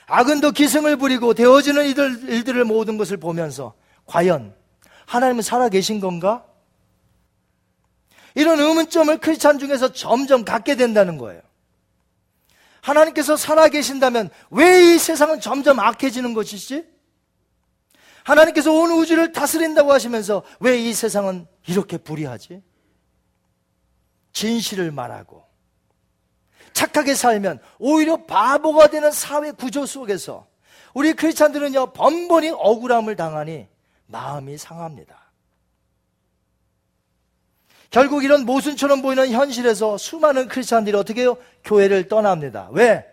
악은 0.07 0.41
더 0.41 0.51
기승을 0.51 0.97
부리고 0.97 1.35
되어지는 1.35 1.87
이들, 1.87 2.29
일들을 2.29 2.65
모든 2.65 2.97
것을 2.99 3.17
보면서 3.17 3.75
과연 4.07 4.55
하나님은 5.07 5.43
살아계신 5.43 6.01
건가? 6.01 6.45
이런 8.35 8.61
의문점을 8.61 9.17
크리스찬 9.19 9.59
중에서 9.59 9.93
점점 9.93 10.45
갖게 10.45 10.77
된다는 10.77 11.17
거예요. 11.17 11.41
하나님께서 12.87 13.37
살아계신다면 13.37 14.31
왜 14.51 14.95
이 14.95 14.99
세상은 14.99 15.41
점점 15.41 15.81
악해지는 15.81 16.35
것이지? 16.35 16.87
하나님께서 18.25 18.73
온 18.73 18.91
우주를 18.93 19.33
다스린다고 19.33 19.93
하시면서 19.93 20.43
왜 20.61 20.79
이 20.79 20.95
세상은 20.95 21.47
이렇게 21.67 21.97
불의하지? 21.99 22.63
진실을 24.33 24.93
말하고 24.93 25.45
착하게 26.73 27.15
살면 27.15 27.61
오히려 27.79 28.25
바보가 28.27 28.89
되는 28.89 29.11
사회 29.11 29.51
구조 29.51 29.87
속에서 29.87 30.47
우리 30.95 31.13
크리스찬들은요 31.15 31.93
번번이 31.93 32.51
억울함을 32.51 33.17
당하니 33.17 33.67
마음이 34.07 34.59
상합니다. 34.59 35.26
결국 37.91 38.25
이런 38.25 38.45
모순처럼 38.45 39.03
보이는 39.03 39.31
현실에서 39.31 39.97
수많은 39.99 40.49
크리스찬들이 40.49 40.97
어떻게 40.97 41.23
해요? 41.23 41.37
교회를 41.65 42.09
떠납니다. 42.09 42.69
왜? 42.73 43.07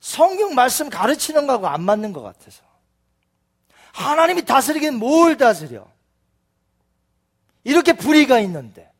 성경 0.00 0.54
말씀 0.54 0.88
가르치는 0.88 1.46
거하고 1.46 1.66
안 1.68 1.82
맞는 1.82 2.12
것 2.12 2.22
같아서. 2.22 2.62
하나님이 3.92 4.44
다스리긴 4.44 4.94
뭘 4.96 5.36
다스려? 5.36 5.86
이렇게 7.64 7.94
불의가 7.94 8.38
있는데 8.40 8.90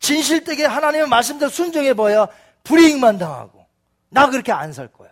진실되게 0.00 0.64
하나님의 0.64 1.08
말씀대로 1.08 1.50
순종해 1.50 1.94
봐야 1.94 2.26
불이익만 2.64 3.18
당하고 3.18 3.66
나 4.08 4.30
그렇게 4.30 4.52
안 4.52 4.72
살 4.72 4.88
거야. 4.88 5.10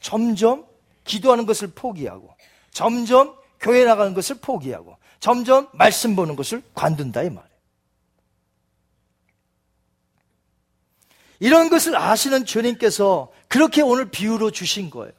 점점 0.00 0.66
기도하는 1.04 1.46
것을 1.46 1.68
포기하고 1.68 2.34
점점 2.70 3.34
교회 3.60 3.84
나가는 3.84 4.14
것을 4.14 4.36
포기하고 4.36 4.96
점점 5.20 5.68
말씀 5.72 6.14
보는 6.16 6.36
것을 6.36 6.62
관둔다 6.74 7.22
이 7.22 7.30
말 7.30 7.44
이런 11.42 11.68
것을 11.68 11.96
아시는 11.96 12.44
주님께서 12.44 13.32
그렇게 13.48 13.82
오늘 13.82 14.08
비유로 14.08 14.52
주신 14.52 14.90
거예요. 14.90 15.12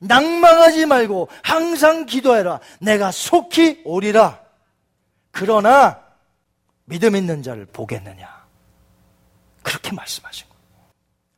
낭망하지 0.00 0.86
말고 0.86 1.28
항상 1.44 2.04
기도해라. 2.04 2.58
내가 2.80 3.12
속히 3.12 3.82
오리라. 3.84 4.40
그러나 5.30 6.02
믿음 6.84 7.14
있는 7.14 7.44
자를 7.44 7.64
보겠느냐. 7.64 8.28
그렇게 9.62 9.92
말씀하신 9.92 10.48
거예요. 10.48 10.60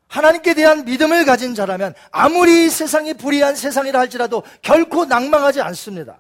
하나님께 0.09 0.55
대한 0.55 0.87
믿음을 0.87 1.27
가진 1.27 1.55
자라면 1.55 1.93
아무리 2.11 2.65
이 2.65 2.71
세상이 2.71 3.15
불의한 3.19 3.57
세상이라 3.57 4.01
할지라도 4.01 4.43
결코 4.63 5.05
낭망하지 5.05 5.61
않습니다. 5.61 6.17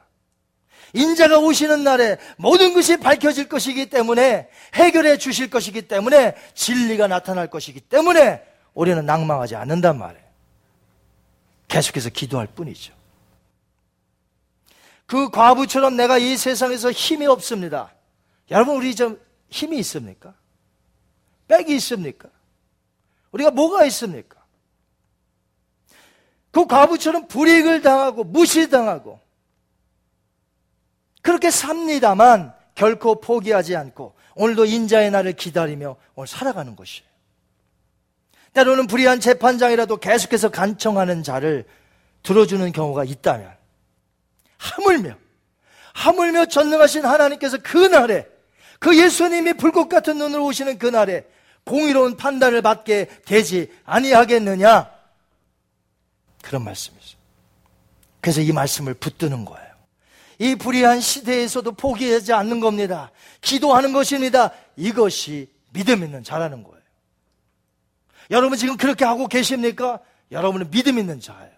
인자가 0.92 1.38
오시는 1.38 1.84
날에 1.84 2.18
모든 2.36 2.74
것이 2.74 2.96
밝혀질 2.96 3.48
것이기 3.48 3.90
때문에 3.90 4.48
해결해 4.74 5.18
주실 5.18 5.50
것이기 5.50 5.82
때문에 5.82 6.36
진리가 6.54 7.06
나타날 7.06 7.48
것이기 7.48 7.80
때문에 7.80 8.42
우리는 8.74 9.04
낭망하지 9.04 9.56
않는단 9.56 9.98
말이에요. 9.98 10.24
계속해서 11.68 12.10
기도할 12.10 12.48
뿐이죠. 12.48 12.92
그 15.06 15.30
과부처럼 15.30 15.96
내가 15.96 16.18
이 16.18 16.36
세상에서 16.36 16.92
힘이 16.92 17.26
없습니다. 17.26 17.92
여러분, 18.50 18.76
우리 18.76 18.94
좀 18.94 19.20
힘이 19.48 19.78
있습니까? 19.78 20.34
백이 21.48 21.74
있습니까? 21.76 22.28
우리가 23.32 23.50
뭐가 23.50 23.84
있습니까? 23.86 24.40
그 26.50 26.66
과부처럼 26.66 27.28
불이익을 27.28 27.82
당하고 27.82 28.24
무시당하고 28.24 29.20
그렇게 31.22 31.50
삽니다만 31.50 32.54
결코 32.74 33.20
포기하지 33.20 33.76
않고 33.76 34.14
오늘도 34.34 34.64
인자의 34.64 35.10
날을 35.10 35.34
기다리며 35.34 35.96
오늘 36.14 36.26
살아가는 36.26 36.74
것이에요. 36.76 37.08
때로는 38.52 38.86
불의한 38.86 39.20
재판장이라도 39.20 39.98
계속해서 39.98 40.48
간청하는 40.48 41.22
자를 41.22 41.64
들어주는 42.22 42.72
경우가 42.72 43.04
있다면 43.04 43.54
하물며 44.58 45.16
하물며 45.94 46.46
전능하신 46.46 47.04
하나님께서 47.04 47.58
그 47.62 47.78
날에 47.78 48.26
그 48.78 48.98
예수님이 48.98 49.54
불꽃 49.54 49.88
같은 49.88 50.18
눈으로 50.18 50.46
오시는 50.46 50.78
그 50.78 50.86
날에 50.86 51.26
공의로운 51.64 52.16
판단을 52.16 52.62
받게 52.62 53.08
되지 53.26 53.70
아니하겠느냐 53.84 54.90
그런 56.42 56.64
말씀이죠. 56.64 57.18
그래서 58.20 58.40
이 58.40 58.52
말씀을 58.52 58.94
붙드는 58.94 59.44
거예요. 59.44 59.69
이 60.40 60.56
불의한 60.56 61.02
시대에서도 61.02 61.70
포기하지 61.72 62.32
않는 62.32 62.60
겁니다. 62.60 63.10
기도하는 63.42 63.92
것입니다. 63.92 64.50
이것이 64.74 65.52
믿음 65.70 66.02
있는 66.02 66.24
자라는 66.24 66.64
거예요. 66.64 66.80
여러분 68.30 68.56
지금 68.56 68.78
그렇게 68.78 69.04
하고 69.04 69.28
계십니까? 69.28 70.00
여러분은 70.32 70.70
믿음 70.70 70.98
있는 70.98 71.20
자예요. 71.20 71.52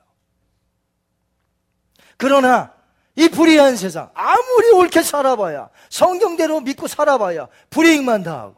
그러나 2.16 2.74
이 3.14 3.28
불의한 3.28 3.76
세상 3.76 4.10
아무리 4.14 4.72
옳게 4.72 5.02
살아봐야 5.02 5.68
성경대로 5.88 6.60
믿고 6.60 6.88
살아봐야 6.88 7.46
불이익만 7.70 8.24
당하고 8.24 8.56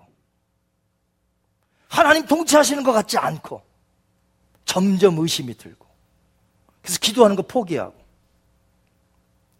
하나님 1.88 2.24
통치하시는 2.24 2.82
것 2.82 2.92
같지 2.92 3.18
않고 3.18 3.60
점점 4.64 5.18
의심이 5.18 5.54
들고 5.54 5.86
그래서 6.80 6.98
기도하는 6.98 7.36
거 7.36 7.42
포기하고 7.42 8.03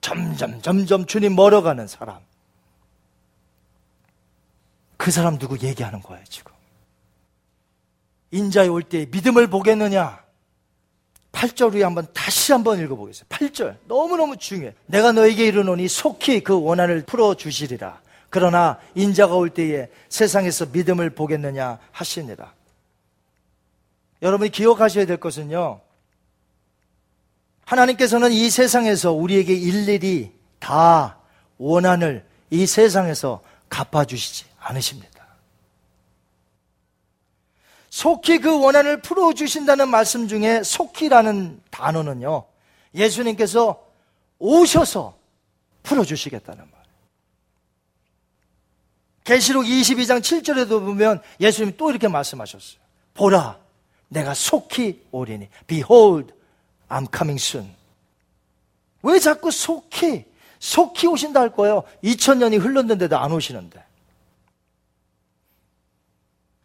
점점 0.05 0.61
점점 0.61 1.07
주님 1.07 1.34
멀어가는 1.34 1.86
사람. 1.86 2.18
그 4.98 5.11
사람 5.11 5.38
누구 5.38 5.59
얘기하는 5.59 6.02
거예요 6.02 6.22
지금? 6.28 6.52
인자에 8.30 8.68
올 8.68 8.82
때 8.82 9.07
믿음을 9.11 9.46
보겠느냐? 9.46 10.22
8절 11.32 11.74
위에 11.74 11.84
한번 11.84 12.07
다시 12.12 12.52
한번 12.52 12.80
읽어보겠습니다. 12.80 13.34
8절. 13.34 13.78
너무너무 13.86 14.36
중요해. 14.36 14.74
내가 14.86 15.12
너에게 15.12 15.46
이르노니 15.46 15.88
속히 15.88 16.40
그 16.40 16.61
원한을 16.61 17.05
풀어주시리라. 17.07 18.02
그러나 18.28 18.78
인자가 18.94 19.34
올 19.34 19.48
때에 19.48 19.88
세상에서 20.11 20.66
믿음을 20.66 21.09
보겠느냐 21.11 21.78
하시니라. 21.92 22.52
여러분이 24.20 24.50
기억하셔야 24.50 25.07
될 25.07 25.16
것은요 25.16 25.80
하나님께서는 27.64 28.32
이 28.32 28.50
세상에서 28.50 29.12
우리에게 29.12 29.54
일일이 29.54 30.32
다 30.58 31.18
원한을 31.58 32.26
이 32.50 32.66
세상에서 32.66 33.42
갚아주시지 33.68 34.46
않으십니다. 34.58 35.14
속히 37.90 38.38
그 38.38 38.60
원한을 38.60 39.02
풀어주신다는 39.02 39.88
말씀 39.88 40.26
중에 40.26 40.62
속히라는 40.62 41.62
단어는요, 41.70 42.44
예수님께서 42.94 43.84
오셔서 44.38 45.16
풀어주시겠다는 45.84 46.58
말. 46.58 46.84
계시록 49.22 49.64
22장 49.64 50.20
7절에도 50.20 50.84
보면 50.84 51.22
예수님이 51.40 51.76
또 51.76 51.90
이렇게 51.90 52.08
말씀하셨어요. 52.08 52.80
보라, 53.14 53.58
내가 54.08 54.34
속히 54.34 55.06
오리니. 55.10 55.48
Behold, 55.66 56.34
I'm 56.89 57.07
coming 57.14 57.43
soon. 57.43 57.74
왜 59.03 59.18
자꾸 59.18 59.51
속히, 59.51 60.24
속히 60.59 61.07
오신다 61.07 61.41
할 61.41 61.53
거예요? 61.53 61.85
2000년이 62.03 62.61
흘렀는데도 62.61 63.18
안 63.18 63.32
오시는데. 63.32 63.82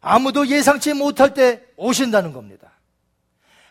아무도 0.02 0.48
예상치 0.48 0.94
못할 0.94 1.34
때 1.34 1.62
오신다는 1.76 2.32
겁니다. 2.32 2.72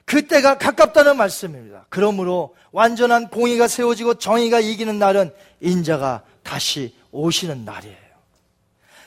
그때가 0.05 0.59
가깝다는 0.59 1.17
말씀입니다. 1.17 1.87
그러므로 1.91 2.57
완전한 2.73 3.29
공의가 3.29 3.69
세워지고 3.69 4.15
정의가 4.15 4.61
이기는 4.61 4.99
날은 4.99 5.33
인자가 5.61 6.25
다시 6.43 6.95
오시는 7.11 7.65
날이에요. 7.65 8.09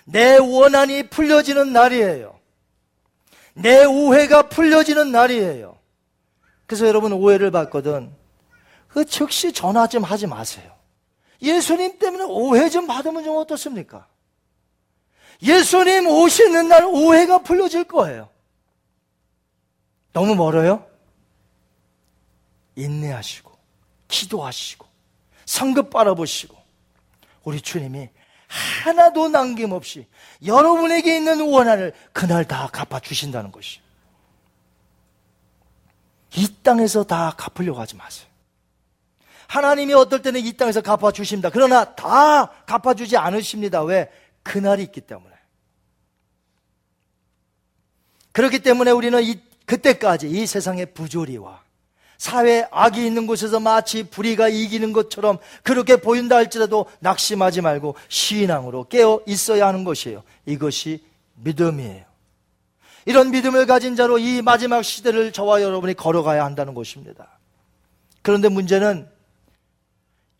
내 0.05 0.37
원한이 0.37 1.09
풀려지는 1.09 1.73
날이에요. 1.73 2.39
내 3.53 3.83
오해가 3.85 4.43
풀려지는 4.43 5.11
날이에요. 5.11 5.77
그래서 6.71 6.87
여러분 6.87 7.11
오해를 7.11 7.51
받거든. 7.51 8.15
그 8.87 9.03
즉시 9.03 9.51
전화 9.51 9.87
좀 9.87 10.03
하지 10.03 10.25
마세요. 10.25 10.73
예수님 11.41 11.99
때문에 11.99 12.23
오해 12.23 12.69
좀 12.69 12.87
받으면 12.87 13.25
좀 13.25 13.35
어떻습니까? 13.35 14.07
예수님 15.43 16.07
오시는 16.07 16.69
날 16.69 16.85
오해가 16.85 17.39
풀려질 17.39 17.83
거예요. 17.83 18.29
너무 20.13 20.33
멀어요? 20.33 20.87
인내하시고, 22.77 23.51
기도하시고, 24.07 24.87
성급 25.45 25.89
바라보시고 25.89 26.55
우리 27.43 27.59
주님이 27.59 28.07
하나도 28.85 29.27
남김없이 29.27 30.07
여러분에게 30.45 31.17
있는 31.17 31.41
원한을 31.41 31.91
그날 32.13 32.45
다 32.45 32.69
갚아 32.71 33.01
주신다는 33.01 33.51
것이. 33.51 33.81
이 36.35 36.47
땅에서 36.63 37.03
다 37.03 37.33
갚으려고 37.37 37.79
하지 37.79 37.95
마세요. 37.95 38.27
하나님이 39.47 39.93
어떨 39.93 40.21
때는 40.21 40.39
이 40.39 40.53
땅에서 40.53 40.81
갚아 40.81 41.11
주십니다. 41.11 41.49
그러나 41.51 41.83
다 41.95 42.47
갚아 42.65 42.93
주지 42.93 43.17
않으십니다. 43.17 43.83
왜? 43.83 44.09
그날이 44.43 44.83
있기 44.83 45.01
때문에. 45.01 45.35
그렇기 48.31 48.59
때문에 48.59 48.91
우리는 48.91 49.21
이, 49.23 49.41
그때까지 49.65 50.29
이 50.29 50.47
세상의 50.47 50.93
부조리와 50.93 51.61
사회 52.17 52.67
악이 52.71 53.05
있는 53.05 53.27
곳에서 53.27 53.59
마치 53.59 54.03
불의가 54.03 54.47
이기는 54.47 54.93
것처럼 54.93 55.39
그렇게 55.63 55.97
보인다 55.97 56.35
할지라도 56.35 56.85
낙심하지 56.99 57.61
말고 57.61 57.95
신앙으로 58.07 58.85
깨어 58.85 59.21
있어야 59.25 59.67
하는 59.67 59.83
것이에요. 59.83 60.23
이것이 60.45 61.03
믿음이에요. 61.35 62.10
이런 63.05 63.31
믿음을 63.31 63.65
가진 63.65 63.95
자로 63.95 64.17
이 64.19 64.41
마지막 64.41 64.83
시대를 64.83 65.31
저와 65.31 65.61
여러분이 65.61 65.95
걸어가야 65.95 66.45
한다는 66.45 66.73
것입니다. 66.73 67.39
그런데 68.21 68.49
문제는 68.49 69.09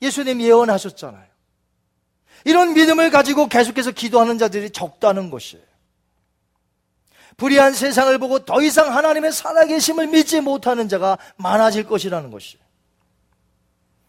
예수님 0.02 0.42
예언하셨잖아요. 0.42 1.32
이런 2.46 2.74
믿음을 2.74 3.12
가지고 3.12 3.48
계속해서 3.48 3.92
기도하는 3.92 4.38
자들이 4.38 4.72
적다는 4.72 5.30
것이에요. 5.30 5.64
불의한 7.38 7.74
세상을 7.74 8.16
보고 8.20 8.46
더 8.46 8.62
이상 8.62 8.96
하나님의 8.96 9.32
살아계심을 9.32 10.08
믿지 10.08 10.42
못하는 10.42 10.88
자가 10.88 11.18
많아질 11.38 11.86
것이라는 11.86 12.30
것이에요. 12.30 12.62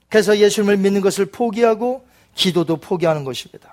그래서 0.08 0.36
예수님을 0.36 0.76
믿는 0.76 1.00
것을 1.00 1.26
포기하고 1.26 2.06
기도도 2.34 2.76
포기하는 2.76 3.24
것입니다. 3.24 3.71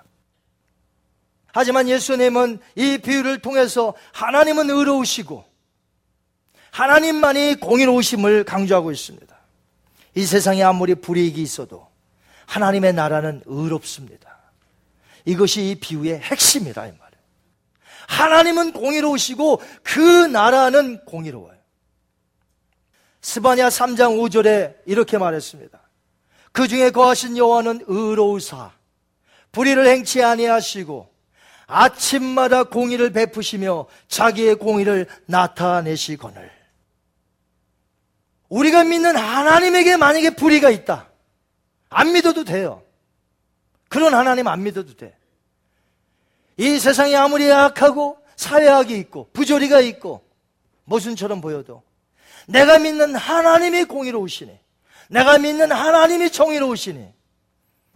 하지만 1.52 1.90
예수님은 1.90 2.60
이 2.76 2.98
비유를 2.98 3.40
통해서 3.40 3.94
하나님은 4.14 4.70
의로우시고 4.70 5.46
하나님만이 6.72 7.56
공의로우심을 7.56 8.44
강조하고 8.44 8.92
있습니다. 8.92 9.38
이 10.16 10.26
세상에 10.26 10.64
아무리 10.64 10.96
불이익이 10.96 11.42
있어도 11.42 11.88
하나님의 12.46 12.94
나라는 12.94 13.42
의롭습니다. 13.46 14.38
이것이 15.26 15.70
이 15.70 15.76
비유의 15.76 16.20
핵심이라 16.20 16.88
이 16.88 16.92
말이에요. 16.92 17.10
하나님은 18.08 18.74
공의로우시고 18.74 19.62
그 19.84 20.00
나라는 20.00 21.06
공의로워요. 21.06 21.58
스바냐 23.22 23.68
3장 23.70 24.18
5절에 24.18 24.76
이렇게 24.86 25.18
말했습니다. 25.18 25.80
그 26.52 26.68
중에 26.68 26.90
거하신 26.90 27.38
여호와는 27.38 27.86
의로우사 27.88 28.72
불의를 29.52 29.88
행치 29.88 30.24
아니하시고 30.24 31.10
아침마다 31.70 32.64
공의를 32.64 33.12
베푸시며 33.12 33.86
자기의 34.08 34.56
공의를 34.56 35.08
나타내시거늘. 35.28 36.52
우리가 38.50 38.84
믿는 38.84 39.16
하나님에게 39.16 39.96
만약에 39.96 40.32
불의가 40.32 40.72
있다. 40.72 41.08
안 41.90 42.12
믿어도 42.12 42.44
돼요. 42.44 42.82
그런 43.88 44.16
하나님 44.16 44.48
안 44.48 44.64
믿어도 44.64 44.98
돼. 44.98 45.16
이 46.58 46.80
세상이 46.80 47.16
아무리 47.16 47.52
악하고 47.52 48.18
사회악이 48.36 48.98
있고 48.98 49.30
부조리가 49.34 49.80
있고 49.82 50.28
모순처럼 50.86 51.40
보여도 51.40 51.84
내가 52.48 52.80
믿는 52.80 53.16
하나님이 53.16 53.84
공의로우시니 53.86 54.58
내가 55.10 55.38
믿는 55.38 55.72
하나님이 55.72 56.32
정의로우시니 56.32 57.14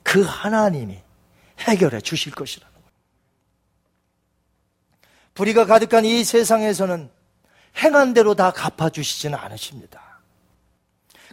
그 0.04 0.22
하나님이 0.22 1.00
해결해 1.60 2.02
주실 2.02 2.34
거예요. 2.34 2.73
불의가 5.34 5.66
가득한 5.66 6.06
이 6.06 6.24
세상에서는 6.24 7.10
행한 7.78 8.14
대로 8.14 8.36
다 8.36 8.52
갚아주시지는 8.52 9.38
않으십니다. 9.38 10.20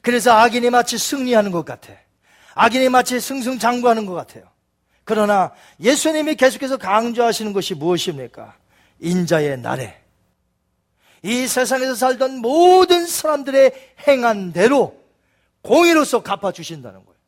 그래서 0.02 0.32
악인이 0.32 0.70
마치 0.70 0.96
승리하는 0.96 1.50
것 1.50 1.64
같아. 1.64 1.92
악인이 2.54 2.88
마치 2.88 3.20
승승장구하는 3.20 4.06
것 4.06 4.14
같아요. 4.14 4.44
그러나 5.04 5.52
예수님이 5.80 6.36
계속해서 6.36 6.76
강조하시는 6.76 7.52
것이 7.52 7.74
무엇입니까? 7.74 8.56
인자의 9.00 9.58
날에 9.58 10.00
이 11.22 11.46
세상에서 11.46 11.94
살던 11.94 12.38
모든 12.38 13.06
사람들의 13.06 13.94
행한 14.06 14.52
대로 14.52 14.98
공의로서 15.62 16.22
갚아주신다는 16.22 17.04
거예요. 17.04 17.20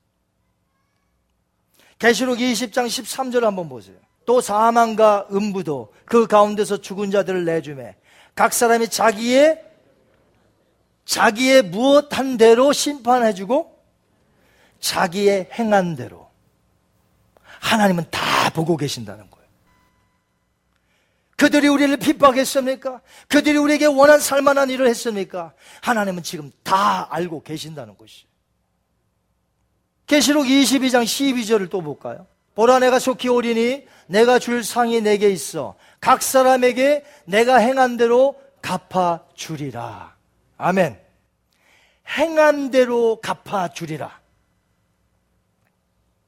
계시록 1.99 2.39
20장 2.39 2.87
13절 2.87 3.43
한번 3.43 3.69
보세요. 3.69 3.97
또 4.33 4.41
사망과 4.41 5.27
음부도 5.31 5.93
그 6.07 6.27
가운데서 6.27 6.79
죽은 6.79 7.11
자들을 7.11 7.45
내주매 7.45 7.97
각 8.35 8.55
사람이 8.55 8.89
자기의 8.89 9.63
자기의 11.05 11.61
무엇 11.65 12.17
한 12.17 12.39
대로 12.39 12.73
심판해 12.73 13.35
주고 13.35 13.79
자기의 14.81 15.51
행한 15.53 15.97
대로 15.97 16.31
하나님은 17.45 18.07
다 18.11 18.49
보고 18.55 18.79
계신다는 18.79 19.31
거예요. 19.31 19.47
그들이 21.37 21.69
우리를 21.69 21.95
핍박했습니까? 21.99 23.03
그들이 23.29 23.59
우리에게 23.59 23.85
원한 23.85 24.19
살만한 24.19 24.71
일을 24.71 24.89
했습니까? 24.89 25.53
하나님은 25.83 26.23
지금 26.23 26.51
다 26.63 27.07
알고 27.15 27.43
계신다는 27.43 27.99
것이에요. 27.99 28.27
계시록 30.07 30.47
22장 30.47 31.05
12절을 31.05 31.69
또 31.69 31.83
볼까요? 31.83 32.32
보라 32.55 32.79
내가 32.81 32.99
속히 32.99 33.29
오리니 33.29 33.87
내가 34.07 34.39
줄 34.39 34.63
상이 34.65 35.01
내게 35.01 35.31
있어 35.31 35.77
각 36.01 36.23
사람에게 36.23 37.05
내가 37.25 37.57
행한 37.57 37.97
대로 37.97 38.35
갚아 38.61 39.25
주리라. 39.35 40.15
아멘. 40.57 40.99
행한 42.19 42.71
대로 42.71 43.21
갚아 43.21 43.69
주리라. 43.69 44.21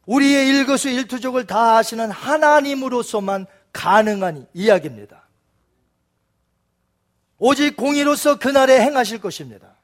우리의 0.07 0.49
일거수 0.49 0.89
일투족을 0.89 1.47
다 1.47 1.77
아시는 1.77 2.11
하나님으로서만 2.11 3.47
가능한 3.72 4.47
이야기입니다. 4.53 5.25
오직 7.39 7.77
공의로서 7.77 8.39
그날에 8.39 8.81
행하실 8.81 9.20
것입니다. 9.20 9.75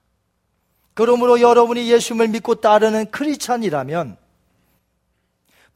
그러므로 0.95 1.41
여러분이 1.41 1.91
예수님을 1.91 2.29
믿고 2.29 2.57
따르는 2.57 3.11
크리찬이라면 3.11 4.17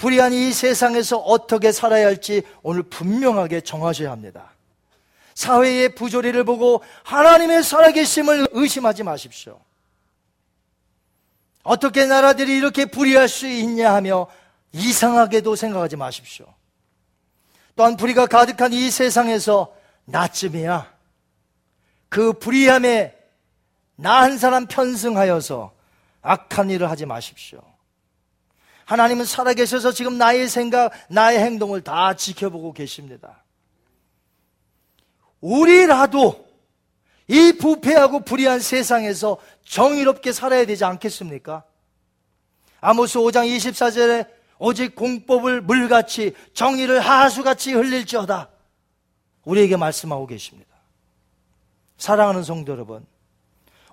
불의한 0.04 0.34
이 0.34 0.52
세상에서 0.52 1.16
어떻게 1.16 1.72
살아야 1.72 2.04
할지 2.04 2.42
오늘 2.62 2.82
분명하게 2.82 3.62
정하셔야 3.62 4.10
합니다. 4.10 4.50
사회의 5.34 5.94
부조리를 5.94 6.44
보고 6.44 6.82
하나님의 7.04 7.62
살아계심을 7.62 8.48
의심하지 8.52 9.02
마십시오. 9.02 9.58
어떻게 11.62 12.04
나라들이 12.04 12.54
이렇게 12.54 12.84
불의할 12.84 13.30
수 13.30 13.48
있냐 13.48 13.94
하며 13.94 14.26
이상하게도 14.72 15.56
생각하지 15.56 15.96
마십시오. 15.96 16.44
또한 17.74 17.96
불의가 17.96 18.26
가득한 18.26 18.74
이 18.74 18.90
세상에서 18.90 19.74
나쯤이야 20.04 20.92
그 22.10 22.34
불의함에 22.34 23.16
나 23.96 24.20
한 24.20 24.36
사람 24.36 24.66
편승하여서 24.66 25.72
악한 26.20 26.68
일을 26.68 26.90
하지 26.90 27.06
마십시오. 27.06 27.73
하나님은 28.84 29.24
살아계셔서 29.24 29.92
지금 29.92 30.18
나의 30.18 30.48
생각, 30.48 30.90
나의 31.08 31.38
행동을 31.38 31.82
다 31.82 32.14
지켜보고 32.14 32.72
계십니다. 32.72 33.42
우리라도 35.40 36.44
이 37.28 37.52
부패하고 37.58 38.20
불의한 38.20 38.60
세상에서 38.60 39.38
정의롭게 39.64 40.32
살아야 40.32 40.66
되지 40.66 40.84
않겠습니까? 40.84 41.64
아모스 42.80 43.18
5장 43.18 43.48
24절에 43.56 44.28
오직 44.58 44.94
공법을 44.94 45.62
물같이 45.62 46.34
정의를 46.52 47.00
하수같이 47.00 47.72
흘릴지어다. 47.72 48.50
우리에게 49.44 49.76
말씀하고 49.76 50.26
계십니다. 50.26 50.74
사랑하는 51.96 52.42
성도 52.42 52.72
여러분, 52.72 53.06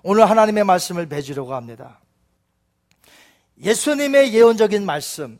오늘 0.02 0.28
하나님의 0.28 0.64
말씀을 0.64 1.06
맺으려고 1.06 1.54
합니다. 1.54 2.01
예수님의 3.62 4.34
예언적인 4.34 4.84
말씀, 4.84 5.38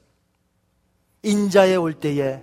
인자에 1.23 1.75
올 1.77 1.95
때에 1.95 2.43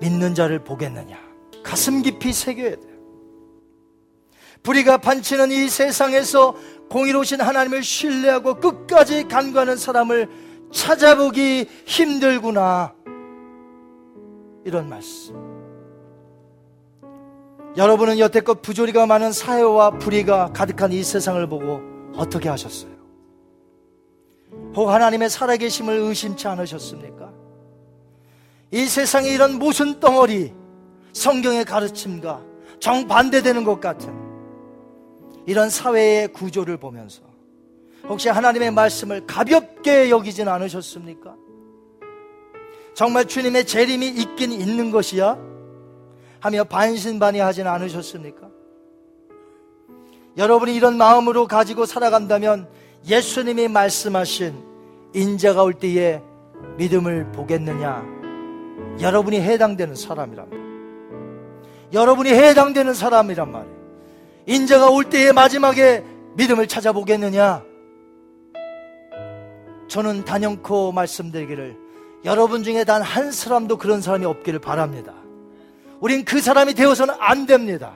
믿는 0.00 0.34
자를 0.34 0.64
보겠느냐. 0.64 1.16
가슴 1.62 2.02
깊이 2.02 2.32
새겨야 2.32 2.74
돼요. 2.74 2.92
불의가 4.64 4.98
판치는 4.98 5.50
이 5.52 5.68
세상에서 5.68 6.56
공의로우신 6.90 7.40
하나님을 7.40 7.82
신뢰하고 7.82 8.54
끝까지 8.54 9.24
간구하는 9.28 9.76
사람을 9.76 10.28
찾아보기 10.72 11.68
힘들구나. 11.86 12.94
이런 14.64 14.88
말씀. 14.88 15.34
여러분은 17.76 18.18
여태껏 18.18 18.60
부조리가 18.60 19.06
많은 19.06 19.32
사회와 19.32 19.98
불의가 19.98 20.52
가득한 20.52 20.92
이 20.92 21.02
세상을 21.02 21.48
보고 21.48 21.80
어떻게 22.14 22.48
하셨어요? 22.48 22.91
혹 24.74 24.88
하나님의 24.88 25.30
살아계심을 25.30 25.94
의심치 25.94 26.48
않으셨습니까? 26.48 27.32
이 28.70 28.86
세상에 28.86 29.28
이런 29.28 29.58
모순 29.58 30.00
덩어리, 30.00 30.52
성경의 31.12 31.64
가르침과 31.64 32.42
정반대되는 32.80 33.64
것 33.64 33.80
같은 33.80 34.12
이런 35.46 35.68
사회의 35.68 36.28
구조를 36.28 36.78
보면서 36.78 37.22
혹시 38.08 38.28
하나님의 38.28 38.70
말씀을 38.70 39.26
가볍게 39.26 40.10
여기진 40.10 40.48
않으셨습니까? 40.48 41.36
정말 42.94 43.26
주님의 43.26 43.66
재림이 43.66 44.08
있긴 44.08 44.52
있는 44.52 44.90
것이야? 44.90 45.38
하며 46.40 46.64
반신반의하진 46.64 47.66
않으셨습니까? 47.66 48.50
여러분이 50.36 50.74
이런 50.74 50.96
마음으로 50.96 51.46
가지고 51.46 51.86
살아간다면 51.86 52.68
예수님이 53.06 53.68
말씀하신 53.68 54.54
인자가 55.14 55.62
올 55.62 55.74
때에 55.74 56.22
믿음을 56.76 57.32
보겠느냐? 57.32 58.04
여러분이 59.00 59.40
해당되는 59.40 59.94
사람이랍니다. 59.94 60.62
여러분이 61.92 62.30
해당되는 62.30 62.94
사람이란 62.94 63.50
말이에요. 63.52 63.76
인자가 64.46 64.88
올 64.90 65.04
때에 65.04 65.32
마지막에 65.32 66.04
믿음을 66.34 66.66
찾아보겠느냐? 66.66 67.62
저는 69.88 70.24
단연코 70.24 70.92
말씀드리기를 70.92 71.76
여러분 72.24 72.62
중에 72.62 72.84
단 72.84 73.02
한 73.02 73.30
사람도 73.32 73.76
그런 73.78 74.00
사람이 74.00 74.24
없기를 74.24 74.58
바랍니다. 74.60 75.12
우린 76.00 76.24
그 76.24 76.40
사람이 76.40 76.74
되어서는 76.74 77.14
안 77.18 77.46
됩니다. 77.46 77.92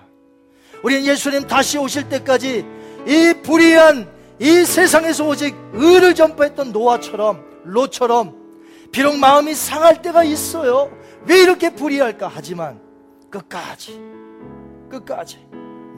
우린 0.83 1.05
예수님 1.05 1.47
다시 1.47 1.79
오실 1.79 2.09
때까지 2.09 2.67
이 3.07 3.35
불의한 3.43 4.07
이 4.39 4.65
세상에서 4.65 5.27
오직 5.27 5.57
의를 5.73 6.15
전파했던 6.15 6.73
노아처럼 6.73 7.45
로처럼 7.65 8.37
비록 8.93 9.17
마음이 9.19 9.55
상할 9.55 10.03
때가 10.03 10.25
있어요. 10.25 10.91
왜 11.27 11.41
이렇게 11.41 11.75
불의할까? 11.75 12.29
하지만 12.33 12.81
끝까지 13.31 14.01
끝까지 14.89 15.47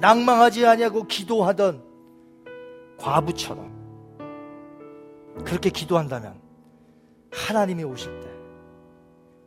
낭망하지 0.00 0.66
아니하고 0.66 1.06
기도하던 1.06 1.82
과부처럼 2.98 3.76
그렇게 5.44 5.70
기도한다면 5.70 6.40
하나님이 7.30 7.84
오실 7.84 8.20
때 8.20 8.28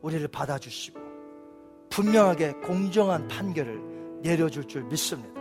우리를 0.02 0.28
받아주시고 0.28 1.00
분명하게 1.90 2.54
공정한 2.64 3.28
판결을 3.28 3.82
내려줄 4.22 4.68
줄 4.68 4.84
믿습니다. 4.84 5.41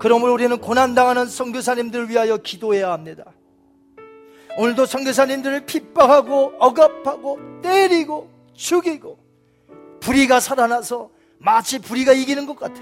그러므로 0.00 0.32
우리는 0.32 0.58
고난당하는 0.58 1.26
선교사님들을 1.26 2.08
위하여 2.08 2.38
기도해야 2.38 2.90
합니다. 2.90 3.24
오늘도 4.56 4.86
선교사님들을 4.86 5.66
핍박하고 5.66 6.54
억압하고 6.58 7.38
때리고 7.62 8.30
죽이고 8.54 9.18
불의가 10.00 10.40
살아나서 10.40 11.10
마치 11.38 11.78
불의가 11.78 12.14
이기는 12.14 12.46
것 12.46 12.58
같아. 12.58 12.80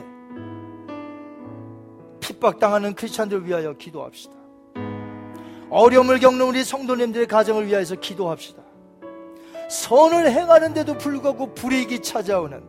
핍박당하는 2.20 2.94
크리스찬들을 2.94 3.46
위하여 3.46 3.72
기도합시다. 3.76 4.34
어려움을 5.70 6.20
겪는 6.20 6.46
우리 6.46 6.62
성도님들의 6.62 7.26
가정을 7.26 7.66
위하여서 7.66 7.96
기도합시다. 7.96 8.62
선을 9.68 10.30
행하는데도 10.30 10.96
불구하고 10.98 11.52
불이익이 11.52 12.00
찾아오는 12.00 12.62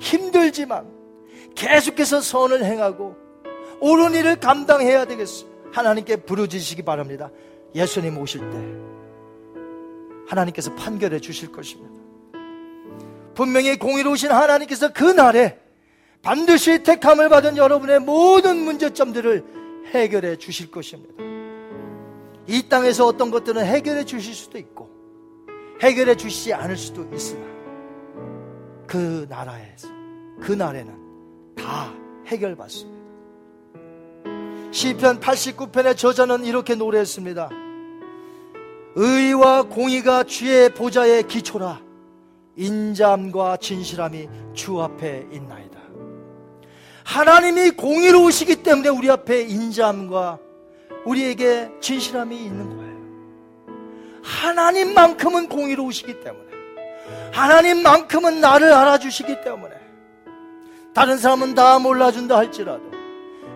힘들지만 0.00 1.01
계속해서 1.54 2.20
선을 2.20 2.64
행하고 2.64 3.16
옳은 3.80 4.14
일을 4.14 4.36
감당해야 4.40 5.04
되겠어요. 5.04 5.50
하나님께 5.72 6.16
부르짖으시기 6.16 6.82
바랍니다. 6.82 7.30
예수님 7.74 8.18
오실 8.18 8.40
때 8.50 8.58
하나님께서 10.28 10.74
판결해 10.74 11.20
주실 11.20 11.50
것입니다. 11.50 11.92
분명히 13.34 13.78
공의로우신 13.78 14.30
하나님께서 14.30 14.92
그 14.92 15.04
날에 15.04 15.58
반드시 16.22 16.82
택함을 16.82 17.28
받은 17.28 17.56
여러분의 17.56 18.00
모든 18.00 18.58
문제점들을 18.58 19.44
해결해 19.92 20.36
주실 20.36 20.70
것입니다. 20.70 21.14
이 22.46 22.68
땅에서 22.68 23.06
어떤 23.06 23.30
것들은 23.30 23.64
해결해 23.64 24.04
주실 24.04 24.34
수도 24.34 24.58
있고 24.58 24.90
해결해 25.80 26.14
주시지 26.16 26.52
않을 26.52 26.76
수도 26.76 27.08
있으나 27.12 27.44
그 28.86 29.26
나라에서 29.28 29.88
그 30.40 30.52
날에는 30.52 31.01
다 31.56 31.92
해결받습니다. 32.26 33.02
시편 34.72 35.20
89편의 35.20 35.96
저자는 35.96 36.44
이렇게 36.44 36.74
노래했습니다. 36.74 37.50
의와 38.94 39.62
공의가 39.64 40.24
주의 40.24 40.72
보좌의 40.72 41.26
기초라 41.26 41.80
인자함과 42.56 43.58
진실함이 43.58 44.28
주 44.54 44.80
앞에 44.80 45.26
있나이다. 45.32 45.78
하나님이 47.04 47.72
공의로우시기 47.72 48.62
때문에 48.62 48.88
우리 48.88 49.10
앞에 49.10 49.42
인자함과 49.42 50.38
우리에게 51.04 51.70
진실함이 51.80 52.36
있는 52.36 52.76
거예요. 52.76 52.92
하나님만큼은 54.22 55.48
공의로우시기 55.48 56.20
때문에 56.20 56.42
하나님만큼은 57.32 58.40
나를 58.40 58.72
알아주시기 58.72 59.42
때문에 59.42 59.71
다른 60.94 61.16
사람은 61.16 61.54
다 61.54 61.78
몰라준다 61.78 62.36
할지라도 62.36 62.82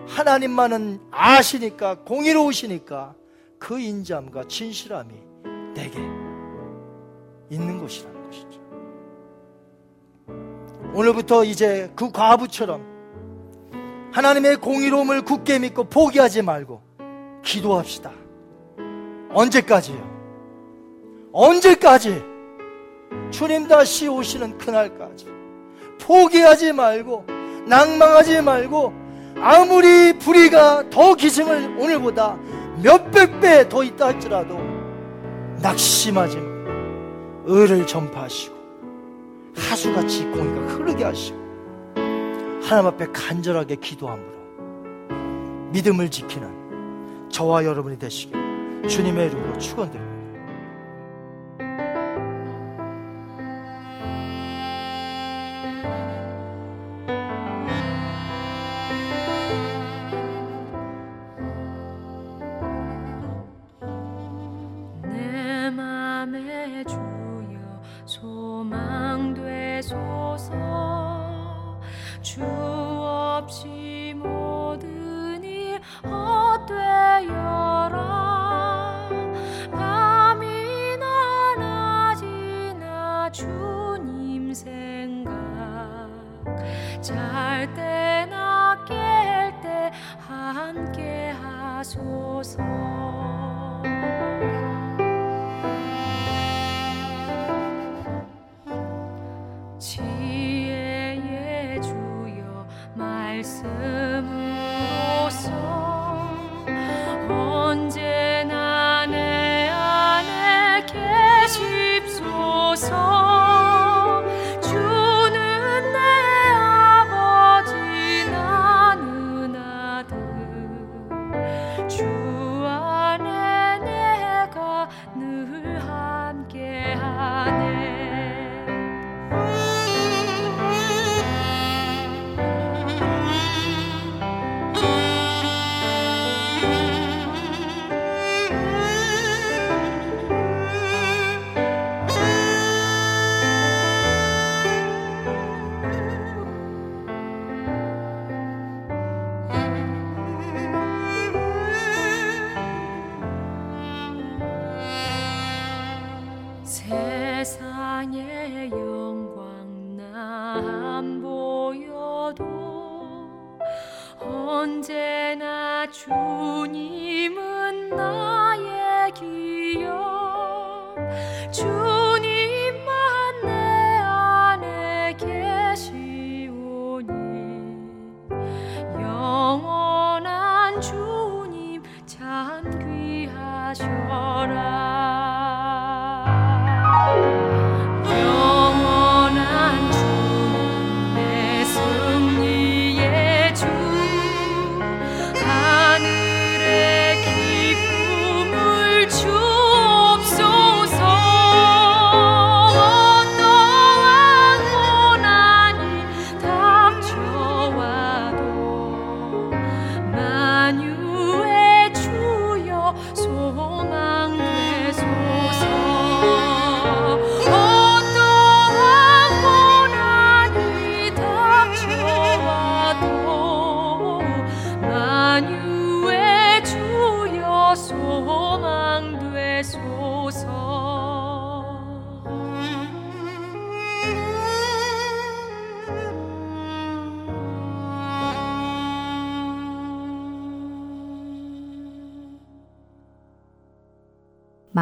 하나님만은 0.07 0.99
아시니까 1.11 1.99
공의로우시니까 1.99 3.13
그 3.59 3.79
인자함과 3.79 4.47
진실함이 4.47 5.13
내게 5.73 5.99
있는 7.49 7.79
것이라는 7.79 8.23
것이죠. 8.25 8.61
오늘부터 10.93 11.43
이제 11.43 11.91
그 11.95 12.11
과부처럼 12.11 12.97
하나님의 14.11 14.57
공의로움을 14.57 15.21
굳게 15.21 15.59
믿고 15.59 15.83
포기하지 15.83 16.41
말고 16.41 16.81
기도합시다. 17.43 18.11
언제까지요? 19.29 20.17
언제까지? 21.31 22.23
주님 23.29 23.67
다시 23.67 24.07
오시는 24.07 24.57
그날까지. 24.57 25.36
포기하지 26.07 26.71
말고, 26.71 27.25
낭망하지 27.67 28.41
말고, 28.41 28.93
아무리 29.39 30.17
불의가 30.17 30.89
더 30.89 31.13
기승을 31.13 31.75
오늘보다 31.77 32.37
몇백 32.81 33.39
배 33.41 33.67
더 33.67 33.83
있다 33.83 34.07
할지라도 34.07 34.57
낙심하지 35.61 36.37
말고, 36.37 36.57
의를 37.45 37.85
전파하시고, 37.85 38.55
하수같이 39.57 40.23
공의가 40.25 40.73
흐르게 40.73 41.03
하시고, 41.03 41.37
하나님 42.63 42.87
앞에 42.87 43.07
간절하게 43.13 43.75
기도함으로 43.75 44.37
믿음을 45.71 46.09
지키는 46.09 47.29
저와 47.29 47.65
여러분이 47.65 47.99
되시길 47.99 48.87
주님의 48.87 49.27
이름으로 49.27 49.57
축원드립니다. 49.57 50.06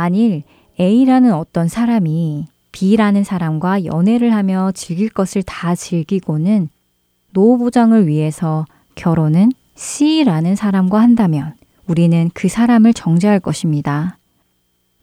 만일 0.06 0.44
A라는 0.80 1.34
어떤 1.34 1.68
사람이 1.68 2.46
B라는 2.72 3.24
사람과 3.24 3.86
연애를 3.86 4.36
하며 4.36 4.72
즐길 4.72 5.10
것을 5.10 5.42
다 5.42 5.74
즐기고는 5.74 6.70
노후 7.34 7.58
보장을 7.58 8.06
위해서 8.06 8.66
결혼은 8.94 9.52
C라는 9.74 10.56
사람과 10.56 11.02
한다면 11.02 11.56
우리는 11.88 12.30
그 12.36 12.50
사람을 12.50 12.94
정죄할 12.94 13.40
것입니다. 13.40 14.20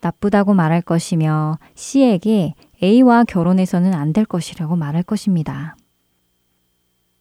나쁘다고 0.03 0.55
말할 0.55 0.83
것이며 0.83 1.59
C에게 1.75 2.55
A와 2.81 3.25
결혼해서는 3.25 3.95
안 3.95 4.13
될 4.13 4.25
것이라고 4.25 4.77
말할 4.77 5.03
것입니다. 5.03 5.77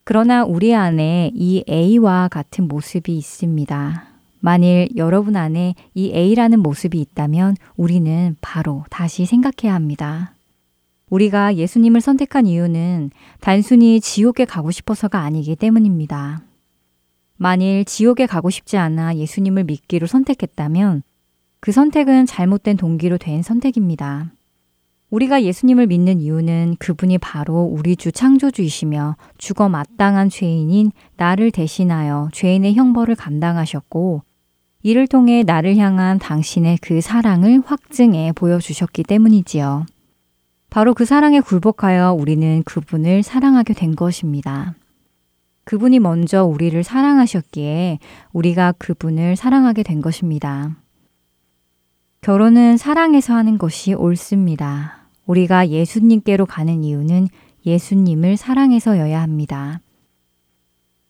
그러나 0.04 0.44
우리 0.44 0.76
안에 0.76 1.32
이 1.34 1.64
A와 1.68 2.28
같은 2.28 2.68
모습이 2.68 3.18
있습니다. 3.18 4.11
만일 4.44 4.89
여러분 4.96 5.36
안에 5.36 5.76
이 5.94 6.12
A라는 6.16 6.62
모습이 6.62 7.00
있다면 7.00 7.56
우리는 7.78 8.36
바로 8.42 8.84
다시 8.89 9.28
생각해야 9.28 9.76
합니다. 9.76 10.34
우리가 11.12 11.56
예수님을 11.56 12.02
선택한 12.02 12.48
이유는 12.48 13.12
단순히 13.39 14.02
지옥에 14.02 14.46
가고 14.46 14.72
싶어서가 14.72 15.20
아니기 15.20 15.56
때문입니다. 15.56 16.42
만일 17.38 17.86
지옥에 17.86 18.26
가고 18.26 18.50
싶지 18.50 18.78
않아 18.78 19.16
예수님을 19.18 19.66
믿기로 19.66 20.08
선택했다면 20.08 21.04
그 21.60 21.72
선택은 21.72 22.26
잘못된 22.26 22.78
동기로 22.78 23.20
된 23.20 23.44
선택입니다. 23.44 24.32
우리가 25.12 25.44
예수님을 25.44 25.86
믿는 25.86 26.20
이유는 26.20 26.78
그분이 26.80 27.20
바로 27.20 27.62
우리 27.62 27.96
주 27.96 28.12
창조주이시며 28.12 29.18
죽어 29.38 29.70
마땅한 29.70 30.30
죄인인 30.30 30.92
나를 31.18 31.52
대신하여 31.52 32.30
죄인의 32.32 32.74
형벌을 32.74 33.16
감당하셨고 33.16 34.24
이를 34.84 35.08
통해 35.08 35.44
나를 35.44 35.78
향한 35.78 36.18
당신의 36.18 36.80
그 36.82 37.02
사랑을 37.02 37.62
확증해 37.66 38.32
보여주셨기 38.34 39.04
때문이지요. 39.04 39.86
바로 40.70 40.94
그 40.94 41.06
사랑에 41.06 41.40
굴복하여 41.40 42.14
우리는 42.14 42.64
그분을 42.64 43.24
사랑하게 43.24 43.74
된 43.74 43.96
것입니다. 43.96 44.74
그분이 45.66 46.00
먼저 46.00 46.44
우리를 46.44 46.82
사랑하셨기에 46.84 48.00
우리가 48.34 48.74
그분을 48.74 49.36
사랑하게 49.36 49.84
된 49.84 50.02
것입니다. 50.02 50.76
결혼은 52.22 52.78
사랑해서 52.78 53.36
하는 53.36 53.58
것이 53.58 53.94
옳습니다. 53.94 55.08
우리가 55.26 55.70
예수님께로 55.70 56.46
가는 56.46 56.84
이유는 56.84 57.28
예수님을 57.66 58.38
사랑해서여야 58.38 59.22
합니다. 59.22 59.82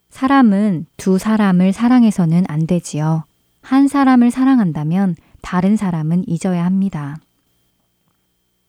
사람은 0.10 0.86
두 0.98 1.18
사람을 1.18 1.72
사랑해서는 1.72 2.44
안 2.48 2.68
되지요. 2.68 3.24
한 3.62 3.88
사람을 3.88 4.32
사랑한다면 4.32 5.16
다른 5.42 5.78
사람은 5.78 6.26
잊어야 6.28 6.66
합니다. 6.66 7.18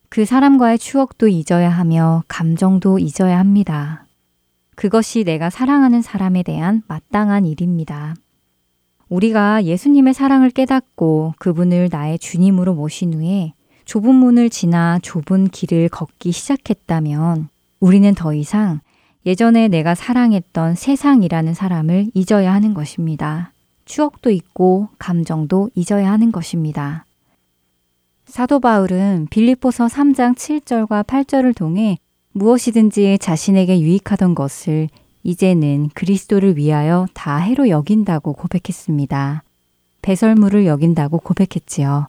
그 0.08 0.24
사람과의 0.24 0.78
추억도 0.78 1.28
잊어야 1.28 1.70
하며 1.70 2.22
감정도 2.28 2.98
잊어야 2.98 3.38
합니다. 3.38 4.04
그것이 4.74 5.24
내가 5.24 5.50
사랑하는 5.50 6.02
사람에 6.02 6.42
대한 6.42 6.82
마땅한 6.86 7.46
일입니다. 7.46 8.14
우리가 9.08 9.64
예수님의 9.64 10.14
사랑을 10.14 10.50
깨닫고 10.50 11.34
그분을 11.38 11.88
나의 11.90 12.18
주님으로 12.18 12.74
모신 12.74 13.14
후에 13.14 13.52
좁은 13.84 14.14
문을 14.14 14.48
지나 14.48 14.98
좁은 15.02 15.48
길을 15.48 15.88
걷기 15.90 16.32
시작했다면 16.32 17.48
우리는 17.80 18.14
더 18.14 18.32
이상 18.32 18.80
예전에 19.26 19.68
내가 19.68 19.94
사랑했던 19.94 20.74
세상이라는 20.74 21.54
사람을 21.54 22.10
잊어야 22.14 22.52
하는 22.54 22.74
것입니다. 22.74 23.51
추억도 23.84 24.30
있고 24.30 24.88
감정도 24.98 25.70
잊어야 25.74 26.10
하는 26.10 26.32
것입니다. 26.32 27.04
사도 28.24 28.60
바울은 28.60 29.28
빌립보서 29.30 29.86
3장 29.86 30.34
7절과 30.34 31.04
8절을 31.06 31.54
통해 31.54 31.98
무엇이든지 32.32 33.18
자신에게 33.20 33.80
유익하던 33.80 34.34
것을 34.34 34.88
이제는 35.22 35.90
그리스도를 35.94 36.56
위하여 36.56 37.06
다 37.14 37.36
해로 37.36 37.68
여긴다고 37.68 38.32
고백했습니다. 38.32 39.44
배설물을 40.00 40.66
여긴다고 40.66 41.18
고백했지요. 41.18 42.06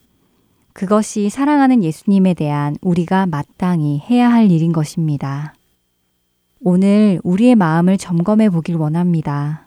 그것이 0.72 1.30
사랑하는 1.30 1.84
예수님에 1.84 2.34
대한 2.34 2.76
우리가 2.80 3.26
마땅히 3.26 4.02
해야 4.10 4.32
할 4.32 4.50
일인 4.50 4.72
것입니다. 4.72 5.54
오늘 6.60 7.20
우리의 7.22 7.54
마음을 7.54 7.96
점검해 7.98 8.50
보길 8.50 8.76
원합니다. 8.76 9.63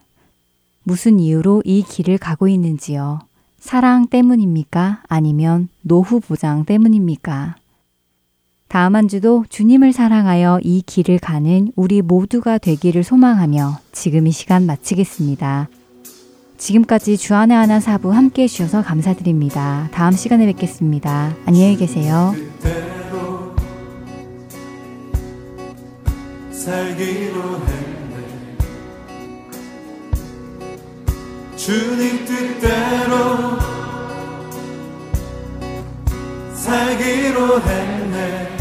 무슨 0.87 1.19
이유로 1.19 1.63
이 1.65 1.83
길을 1.83 2.17
가고 2.17 2.47
있는지요? 2.47 3.19
사랑 3.59 4.07
때문입니까? 4.07 5.03
아니면 5.09 5.67
노후 5.81 6.21
보장 6.21 6.63
때문입니까? 6.63 7.57
다음 8.69 8.95
한 8.95 9.09
주도 9.09 9.43
주님을 9.49 9.91
사랑하여 9.91 10.61
이 10.63 10.81
길을 10.85 11.19
가는 11.19 11.73
우리 11.75 12.01
모두가 12.01 12.57
되기를 12.57 13.03
소망하며 13.03 13.79
지금 13.91 14.27
이 14.27 14.31
시간 14.31 14.65
마치겠습니다. 14.65 15.67
지금까지 16.57 17.17
주안의 17.17 17.57
하나 17.57 17.81
사부 17.81 18.13
함께 18.13 18.43
해주셔서 18.43 18.81
감사드립니다. 18.81 19.89
다음 19.91 20.13
시간에 20.13 20.45
뵙겠습니다. 20.45 21.35
안녕히 21.45 21.75
계세요. 21.75 22.33
살기로 26.49 27.41
했 27.67 27.76
주님 31.67 32.23
뜻대로 32.23 33.59
살기로 36.55 37.59
했네 37.59 38.56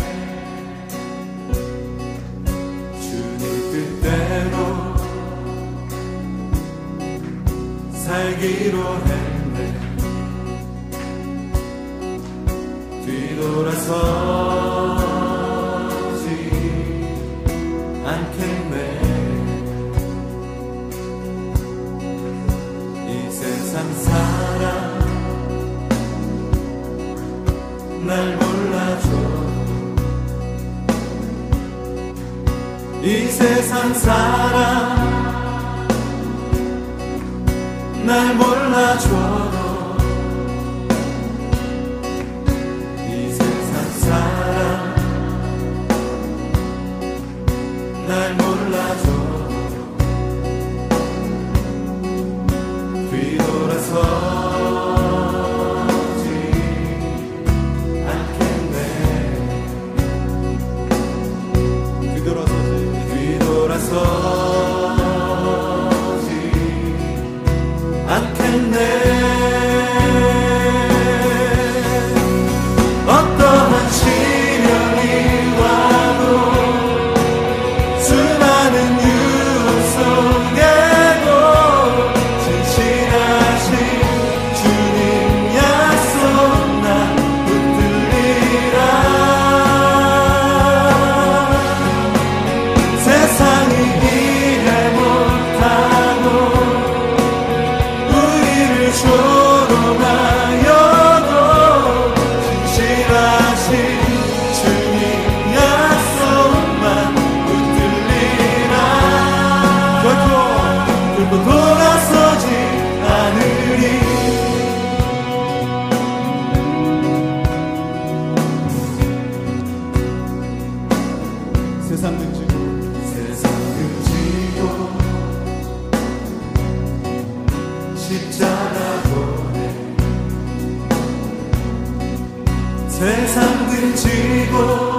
세상 132.99 133.69
등지고 133.69 134.97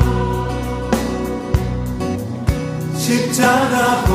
십자가 2.96 4.07